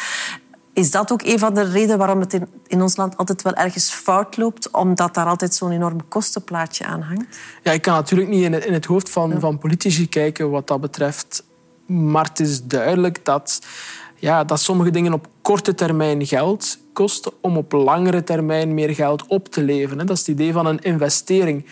Is 0.74 0.90
dat 0.90 1.12
ook 1.12 1.22
een 1.22 1.38
van 1.38 1.54
de 1.54 1.62
redenen 1.62 1.98
waarom 1.98 2.20
het 2.20 2.32
in, 2.32 2.48
in 2.66 2.82
ons 2.82 2.96
land 2.96 3.16
altijd 3.16 3.42
wel 3.42 3.54
ergens 3.54 3.90
fout 3.90 4.36
loopt? 4.36 4.70
Omdat 4.70 5.14
daar 5.14 5.26
altijd 5.26 5.54
zo'n 5.54 5.70
enorm 5.70 6.08
kostenplaatje 6.08 6.84
aan 6.84 7.00
hangt? 7.00 7.38
Ja, 7.62 7.72
ik 7.72 7.82
kan 7.82 7.94
natuurlijk 7.94 8.30
niet 8.30 8.42
in 8.42 8.52
het, 8.52 8.64
in 8.64 8.72
het 8.72 8.84
hoofd 8.84 9.10
van, 9.10 9.40
van 9.40 9.58
politici 9.58 10.08
kijken 10.08 10.50
wat 10.50 10.66
dat 10.66 10.80
betreft. 10.80 11.44
Maar 11.86 12.24
het 12.24 12.40
is 12.40 12.64
duidelijk 12.64 13.24
dat, 13.24 13.60
ja, 14.16 14.44
dat 14.44 14.60
sommige 14.60 14.90
dingen 14.90 15.12
op 15.12 15.26
korte 15.42 15.74
termijn 15.74 16.26
geld 16.26 16.78
kosten 16.92 17.32
om 17.40 17.56
op 17.56 17.72
langere 17.72 18.24
termijn 18.24 18.74
meer 18.74 18.94
geld 18.94 19.26
op 19.26 19.48
te 19.48 19.62
leveren. 19.62 20.06
Dat 20.06 20.16
is 20.16 20.26
het 20.26 20.36
idee 20.36 20.52
van 20.52 20.66
een 20.66 20.78
investering. 20.78 21.66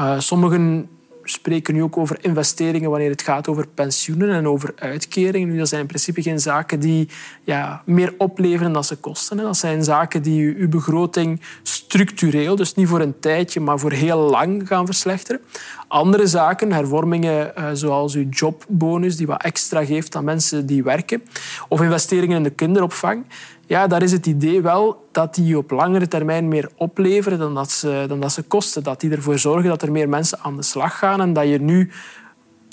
Uh, 0.00 0.18
sommigen 0.18 0.88
spreken 1.24 1.74
nu 1.74 1.82
ook 1.82 1.96
over 1.96 2.18
investeringen 2.20 2.90
wanneer 2.90 3.10
het 3.10 3.22
gaat 3.22 3.48
over 3.48 3.66
pensioenen 3.74 4.30
en 4.30 4.48
over 4.48 4.72
uitkeringen. 4.76 5.48
Nu, 5.48 5.58
dat 5.58 5.68
zijn 5.68 5.80
in 5.80 5.86
principe 5.86 6.22
geen 6.22 6.40
zaken 6.40 6.80
die 6.80 7.08
ja, 7.42 7.82
meer 7.84 8.14
opleveren 8.18 8.72
dan 8.72 8.84
ze 8.84 8.96
kosten. 8.96 9.36
Dat 9.36 9.56
zijn 9.56 9.84
zaken 9.84 10.22
die 10.22 10.54
uw 10.56 10.68
begroting 10.68 11.40
structureel, 11.62 12.56
dus 12.56 12.74
niet 12.74 12.88
voor 12.88 13.00
een 13.00 13.18
tijdje, 13.20 13.60
maar 13.60 13.78
voor 13.78 13.92
heel 13.92 14.18
lang 14.18 14.68
gaan 14.68 14.86
verslechteren. 14.86 15.40
Andere 15.88 16.26
zaken, 16.26 16.72
hervormingen 16.72 17.56
eh, 17.56 17.68
zoals 17.72 18.14
uw 18.14 18.28
jobbonus, 18.28 19.16
die 19.16 19.26
wat 19.26 19.42
extra 19.42 19.84
geeft 19.84 20.16
aan 20.16 20.24
mensen 20.24 20.66
die 20.66 20.82
werken, 20.82 21.22
of 21.68 21.80
investeringen 21.80 22.36
in 22.36 22.42
de 22.42 22.50
kinderopvang, 22.50 23.24
ja, 23.66 23.86
daar 23.86 24.02
is 24.02 24.12
het 24.12 24.26
idee 24.26 24.62
wel 24.62 25.08
dat 25.12 25.34
die 25.34 25.58
op 25.58 25.70
langere 25.70 26.08
termijn 26.08 26.48
meer 26.48 26.70
opleveren 26.76 27.38
dan 27.38 27.54
dat, 27.54 27.70
ze, 27.70 28.04
dan 28.08 28.20
dat 28.20 28.32
ze 28.32 28.42
kosten. 28.42 28.82
Dat 28.82 29.00
die 29.00 29.10
ervoor 29.10 29.38
zorgen 29.38 29.68
dat 29.68 29.82
er 29.82 29.92
meer 29.92 30.08
mensen 30.08 30.38
aan 30.42 30.56
de 30.56 30.62
slag 30.62 30.98
gaan 30.98 31.20
en 31.20 31.32
dat 31.32 31.48
je 31.48 31.60
nu 31.60 31.90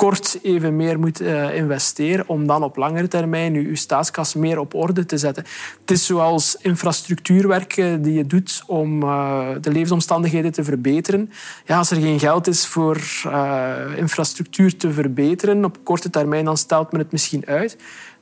kort 0.01 0.39
even 0.41 0.75
meer 0.75 0.99
moet 0.99 1.21
uh, 1.21 1.55
investeren 1.55 2.27
om 2.27 2.47
dan 2.47 2.63
op 2.63 2.75
langere 2.75 3.07
termijn 3.07 3.53
je, 3.53 3.69
je, 3.69 3.75
staatskas 3.75 4.33
meer 4.33 4.59
op 4.59 4.73
orde 4.73 5.05
te 5.05 5.17
zetten. 5.17 5.43
Het 5.79 5.91
is 5.91 6.05
zoals 6.05 6.55
infrastructuurwerken 6.61 8.01
die 8.01 8.13
je 8.13 8.27
doet 8.27 8.63
om 8.67 9.03
uh, 9.03 9.47
de 9.61 9.71
levensomstandigheden 9.71 10.51
te 10.51 10.63
verbeteren. 10.63 11.31
Ja, 11.65 11.77
als 11.77 11.91
er 11.91 12.01
geen 12.01 12.19
geld 12.19 12.47
is 12.47 12.67
voor 12.67 13.01
uh, 13.25 13.73
infrastructuur 13.95 14.77
te 14.77 14.91
verbeteren 14.91 15.65
op 15.65 15.77
korte 15.83 16.09
termijn, 16.09 16.45
dan 16.45 16.57
stelt 16.57 16.91
men 16.91 17.01
het 17.01 17.11
misschien 17.11 17.45
uit. 17.45 17.77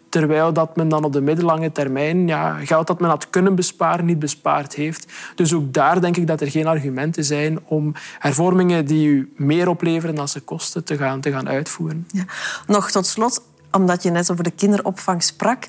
Terwijl 0.10 0.54
dat 0.54 0.76
men 0.76 0.90
dan 0.90 1.04
op 1.04 1.14
de 1.14 1.22
middellange 1.22 1.72
termijn 1.72 2.28
ja, 2.28 2.54
geld 2.64 2.88
dat 2.88 3.00
men 3.00 3.10
had 3.10 3.30
kunnen 3.30 3.56
besparen, 3.56 4.06
niet 4.06 4.20
bespaard 4.20 4.74
heeft. 4.74 5.12
Dus 5.36 5.54
ook 5.54 5.74
daar 5.74 6.02
denk 6.02 6.18
ik 6.18 6.28
dat 6.28 6.42
er 6.42 6.52
geen 6.52 6.68
argumenten 6.68 7.24
zijn 7.24 7.60
om 7.66 7.94
hervormingen 8.20 8.86
die 8.86 9.08
u 9.08 9.34
meer 9.36 9.70
opleveren 9.70 10.16
dan 10.16 10.28
ze 10.28 10.40
kosten 10.40 10.84
te 10.84 10.98
gaan, 10.98 11.22
te 11.22 11.32
gaan 11.32 11.50
uitvoeren. 11.50 12.08
Ja. 12.12 12.26
Nog 12.68 12.92
tot 12.92 13.06
slot, 13.06 13.42
omdat 13.72 14.04
je 14.04 14.10
net 14.10 14.32
over 14.32 14.44
de 14.44 14.52
kinderopvang 14.52 15.24
sprak. 15.24 15.68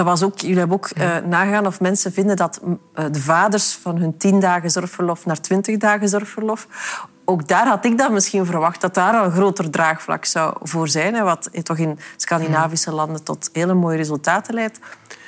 Er 0.00 0.06
was 0.06 0.22
ook, 0.22 0.38
jullie 0.38 0.58
hebben 0.58 0.76
ook 0.76 0.90
uh, 0.98 1.16
nagaan 1.16 1.66
of 1.66 1.80
mensen 1.80 2.12
vinden 2.12 2.36
dat 2.36 2.60
uh, 2.64 3.04
de 3.10 3.20
vaders 3.20 3.72
van 3.72 3.96
hun 3.96 4.16
tien 4.16 4.40
dagen 4.40 4.70
zorgverlof 4.70 5.26
naar 5.26 5.40
twintig 5.40 5.76
dagen 5.76 6.08
zorgverlof 6.08 6.66
ook 7.30 7.48
daar 7.48 7.66
had 7.66 7.84
ik 7.84 7.98
dan 7.98 8.12
misschien 8.12 8.46
verwacht 8.46 8.80
dat 8.80 8.94
daar 8.94 9.24
een 9.24 9.30
groter 9.30 9.70
draagvlak 9.70 10.24
zou 10.24 10.56
voor 10.62 10.88
zijn. 10.88 11.24
Wat 11.24 11.50
toch 11.62 11.78
in 11.78 11.98
Scandinavische 12.16 12.92
landen 12.92 13.24
tot 13.24 13.50
hele 13.52 13.74
mooie 13.74 13.96
resultaten 13.96 14.54
leidt. 14.54 14.78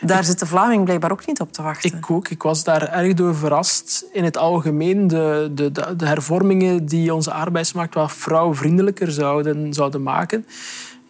Daar 0.01 0.25
zit 0.25 0.39
de 0.39 0.47
Vlaming 0.47 0.85
blijkbaar 0.85 1.13
ook 1.13 1.27
niet 1.27 1.41
op 1.41 1.53
te 1.53 1.63
wachten. 1.63 1.93
Ik 1.97 2.11
ook. 2.11 2.29
Ik 2.29 2.43
was 2.43 2.65
daar 2.65 2.89
erg 2.89 3.15
door 3.15 3.35
verrast. 3.35 4.05
In 4.13 4.25
het 4.25 4.37
algemeen 4.37 5.07
de, 5.07 5.51
de, 5.53 5.71
de 5.97 6.07
hervormingen 6.07 6.87
die 6.87 7.15
onze 7.15 7.33
arbeidsmarkt 7.33 7.95
wat 7.95 8.13
vrouwvriendelijker 8.13 9.11
zouden, 9.11 9.75
zouden 9.75 10.03
maken. 10.03 10.47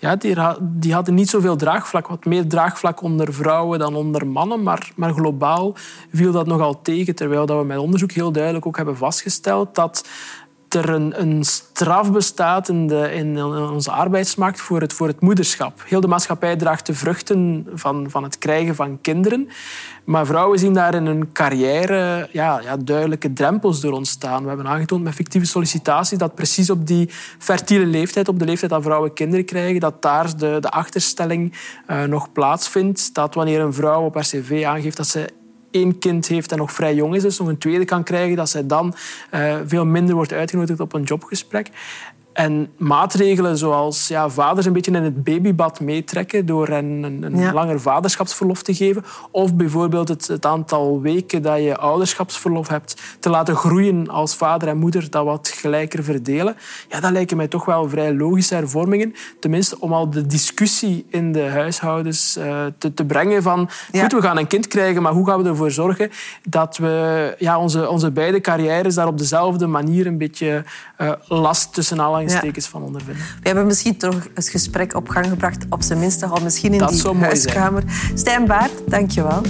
Ja, 0.03 0.17
die, 0.17 0.37
die, 0.61 0.95
hadden 0.95 1.15
niet 1.15 1.31
zoveel 1.31 1.57
draagvlak. 1.57 2.07
Wat 2.07 2.25
meer 2.25 2.47
draagvlak 2.47 3.03
onder 3.03 3.33
vrouwen 3.33 3.79
dan 3.79 3.95
onder 3.95 4.27
mannen. 4.27 4.63
Maar, 4.63 4.91
maar 4.97 5.13
globaal 5.13 5.75
viel 6.13 6.33
dat 6.33 6.47
nogal 6.47 6.83
tegen. 6.83 7.15
Terwijl 7.15 7.47
dat 7.47 7.59
we 7.59 7.65
met 7.65 7.79
onderzoek 7.79 8.13
heel 8.13 8.33
duidelijk 8.33 8.67
ook 8.67 8.77
hebben 8.77 8.97
vastgesteld 8.97 9.75
dat 9.75 10.09
er 10.75 10.89
een, 10.89 11.21
een 11.21 11.45
straf 11.45 12.13
bestaat 12.13 12.69
in, 12.69 12.87
de, 12.87 13.13
in, 13.13 13.43
onze 13.45 13.91
arbeidsmarkt 13.91 14.61
voor 14.61 14.81
het, 14.81 14.93
voor 14.93 15.07
het 15.07 15.21
moederschap. 15.21 15.83
Heel 15.87 16.01
de 16.01 16.07
maatschappij 16.07 16.57
draagt 16.57 16.87
de 16.87 16.95
vruchten 16.95 17.67
van, 17.75 18.07
van 18.11 18.23
het 18.23 18.39
krijgen 18.39 18.75
van 18.75 19.01
kinderen. 19.01 19.49
Maar 20.05 20.27
vrouwen 20.27 20.59
zien 20.59 20.73
daar 20.73 20.95
in 20.95 21.07
hun 21.07 21.33
carrière 21.33 22.29
ja, 22.33 22.61
ja, 22.61 22.77
duidelijke 22.77 23.33
drempels 23.33 23.81
door 23.81 23.93
ontstaan. 23.93 24.43
We 24.43 24.49
hebben 24.49 24.69
aangetoond 24.69 25.03
met 25.03 25.15
fictieve 25.15 25.47
sollicitatie 25.47 26.19
dat 26.19 26.35
precies 26.35 26.71
op 26.71 26.87
die 26.87 27.09
fertiele 27.39 27.87
leeftijd, 27.87 28.29
op 28.29 28.39
de 28.39 28.45
leeftijd 28.45 28.71
dat 28.71 28.83
vrouwen 28.83 29.13
kinderen 29.13 29.45
krijgen, 29.45 29.81
dat 29.81 30.03
daar 30.03 30.37
de, 30.37 30.57
de 30.61 30.71
achterstelling 30.71 31.53
uh, 31.91 32.03
nog 32.03 32.33
plaatsvindt. 32.33 33.15
Dat 33.15 33.35
wanneer 33.35 33.61
een 33.61 33.75
vrouw 33.75 34.05
op 34.05 34.15
haar 34.15 34.23
cv 34.23 34.65
aangeeft 34.67 34.97
dat 34.97 35.07
ze 35.07 35.29
één 35.73 35.99
kind 35.99 36.29
heeft 36.29 36.53
en 36.53 36.59
nog 36.59 36.73
vrij 36.73 36.95
jong 36.95 37.15
is, 37.15 37.23
dus 37.23 37.39
nog 37.39 37.49
een 37.49 37.59
tweede 37.59 37.85
kan 37.85 38.03
krijgen, 38.03 38.37
dat 38.37 38.49
zij 38.49 38.67
dan 38.67 38.95
uh, 39.35 39.57
veel 39.67 39.87
minder 39.87 40.15
wordt 40.15 40.33
uitgenodigd 40.33 40.81
op 40.81 40.93
een 40.93 41.03
jobgesprek. 41.03 41.69
En 42.33 42.73
maatregelen 42.77 43.59
zoals 43.59 44.09
ja, 44.09 44.29
vaders 44.29 44.67
een 44.67 44.73
beetje 44.73 44.93
in 44.93 45.03
het 45.03 45.25
babybad 45.25 45.81
meetrekken 45.81 46.47
door 46.47 46.69
hen 46.69 46.85
een, 46.85 47.23
een 47.23 47.53
langer 47.53 47.81
vaderschapsverlof 47.81 48.63
te 48.63 48.75
geven. 48.75 49.05
Of 49.31 49.55
bijvoorbeeld 49.55 50.09
het, 50.09 50.27
het, 50.27 50.47
aantal 50.47 51.01
weken 51.01 51.43
dat 51.43 51.59
je 51.59 51.77
ouderschapsverlof 51.77 52.69
hebt 52.69 53.03
te 53.19 53.31
laten 53.31 53.57
groeien 53.57 54.09
als 54.09 54.35
vader 54.35 54.69
en 54.69 54.77
moeder, 54.77 55.11
dat 55.11 55.25
wat 55.25 55.49
gelijker 55.49 56.05
verdelen. 56.05 56.57
Ja, 56.89 57.01
dat 57.01 57.11
lijken 57.11 57.37
mij 57.37 57.49
toch 57.49 57.65
wel 57.65 57.89
vrij 57.89 58.15
logische 58.15 58.55
hervormingen. 58.55 59.15
Tenminste, 59.41 59.81
om 59.81 59.93
al 59.93 60.11
de 60.11 60.27
discussie 60.27 61.07
in 61.09 61.33
de 61.33 61.49
huishoudens 61.49 62.37
uh, 62.39 62.65
te, 62.79 62.95
te, 62.95 63.05
brengen 63.05 63.43
van 63.43 63.71
goed, 63.93 64.13
we 64.13 64.23
gaan 64.23 64.39
een 64.39 64.47
kind 64.47 64.67
krijgen, 64.67 65.03
maar 65.03 65.13
hoe 65.13 65.27
gaan 65.27 65.43
we 65.43 65.49
ervoor 65.49 65.71
zorgen 65.71 66.11
dat 66.49 66.77
we 66.77 67.35
ja, 67.39 67.59
onze, 67.59 67.89
onze 67.89 68.11
beide 68.11 68.41
carrières 68.41 68.95
daar 68.95 69.07
op 69.07 69.19
dezelfde 69.19 69.67
manier 69.67 70.07
een 70.07 70.19
beetje 70.19 70.65
uh, 70.99 71.13
last 71.29 71.75
tussen 71.75 71.99
alle 71.99 72.22
aanhalingstekens 72.23 72.67
van 72.67 72.83
ondervinden. 72.83 73.23
We 73.23 73.49
hebben 73.49 73.67
misschien 73.67 73.97
toch 73.97 74.29
het 74.35 74.49
gesprek 74.49 74.95
op 74.95 75.09
gang 75.09 75.27
gebracht, 75.27 75.65
op 75.69 75.83
zijn 75.83 75.99
minst 75.99 76.23
al 76.23 76.43
misschien 76.43 76.73
in 76.73 76.87
die 76.87 77.17
huiskamer. 77.19 77.83
Stijn 78.15 78.47
Baart, 78.47 78.73
dank 78.87 79.11
je 79.11 79.23
wel. 79.23 79.43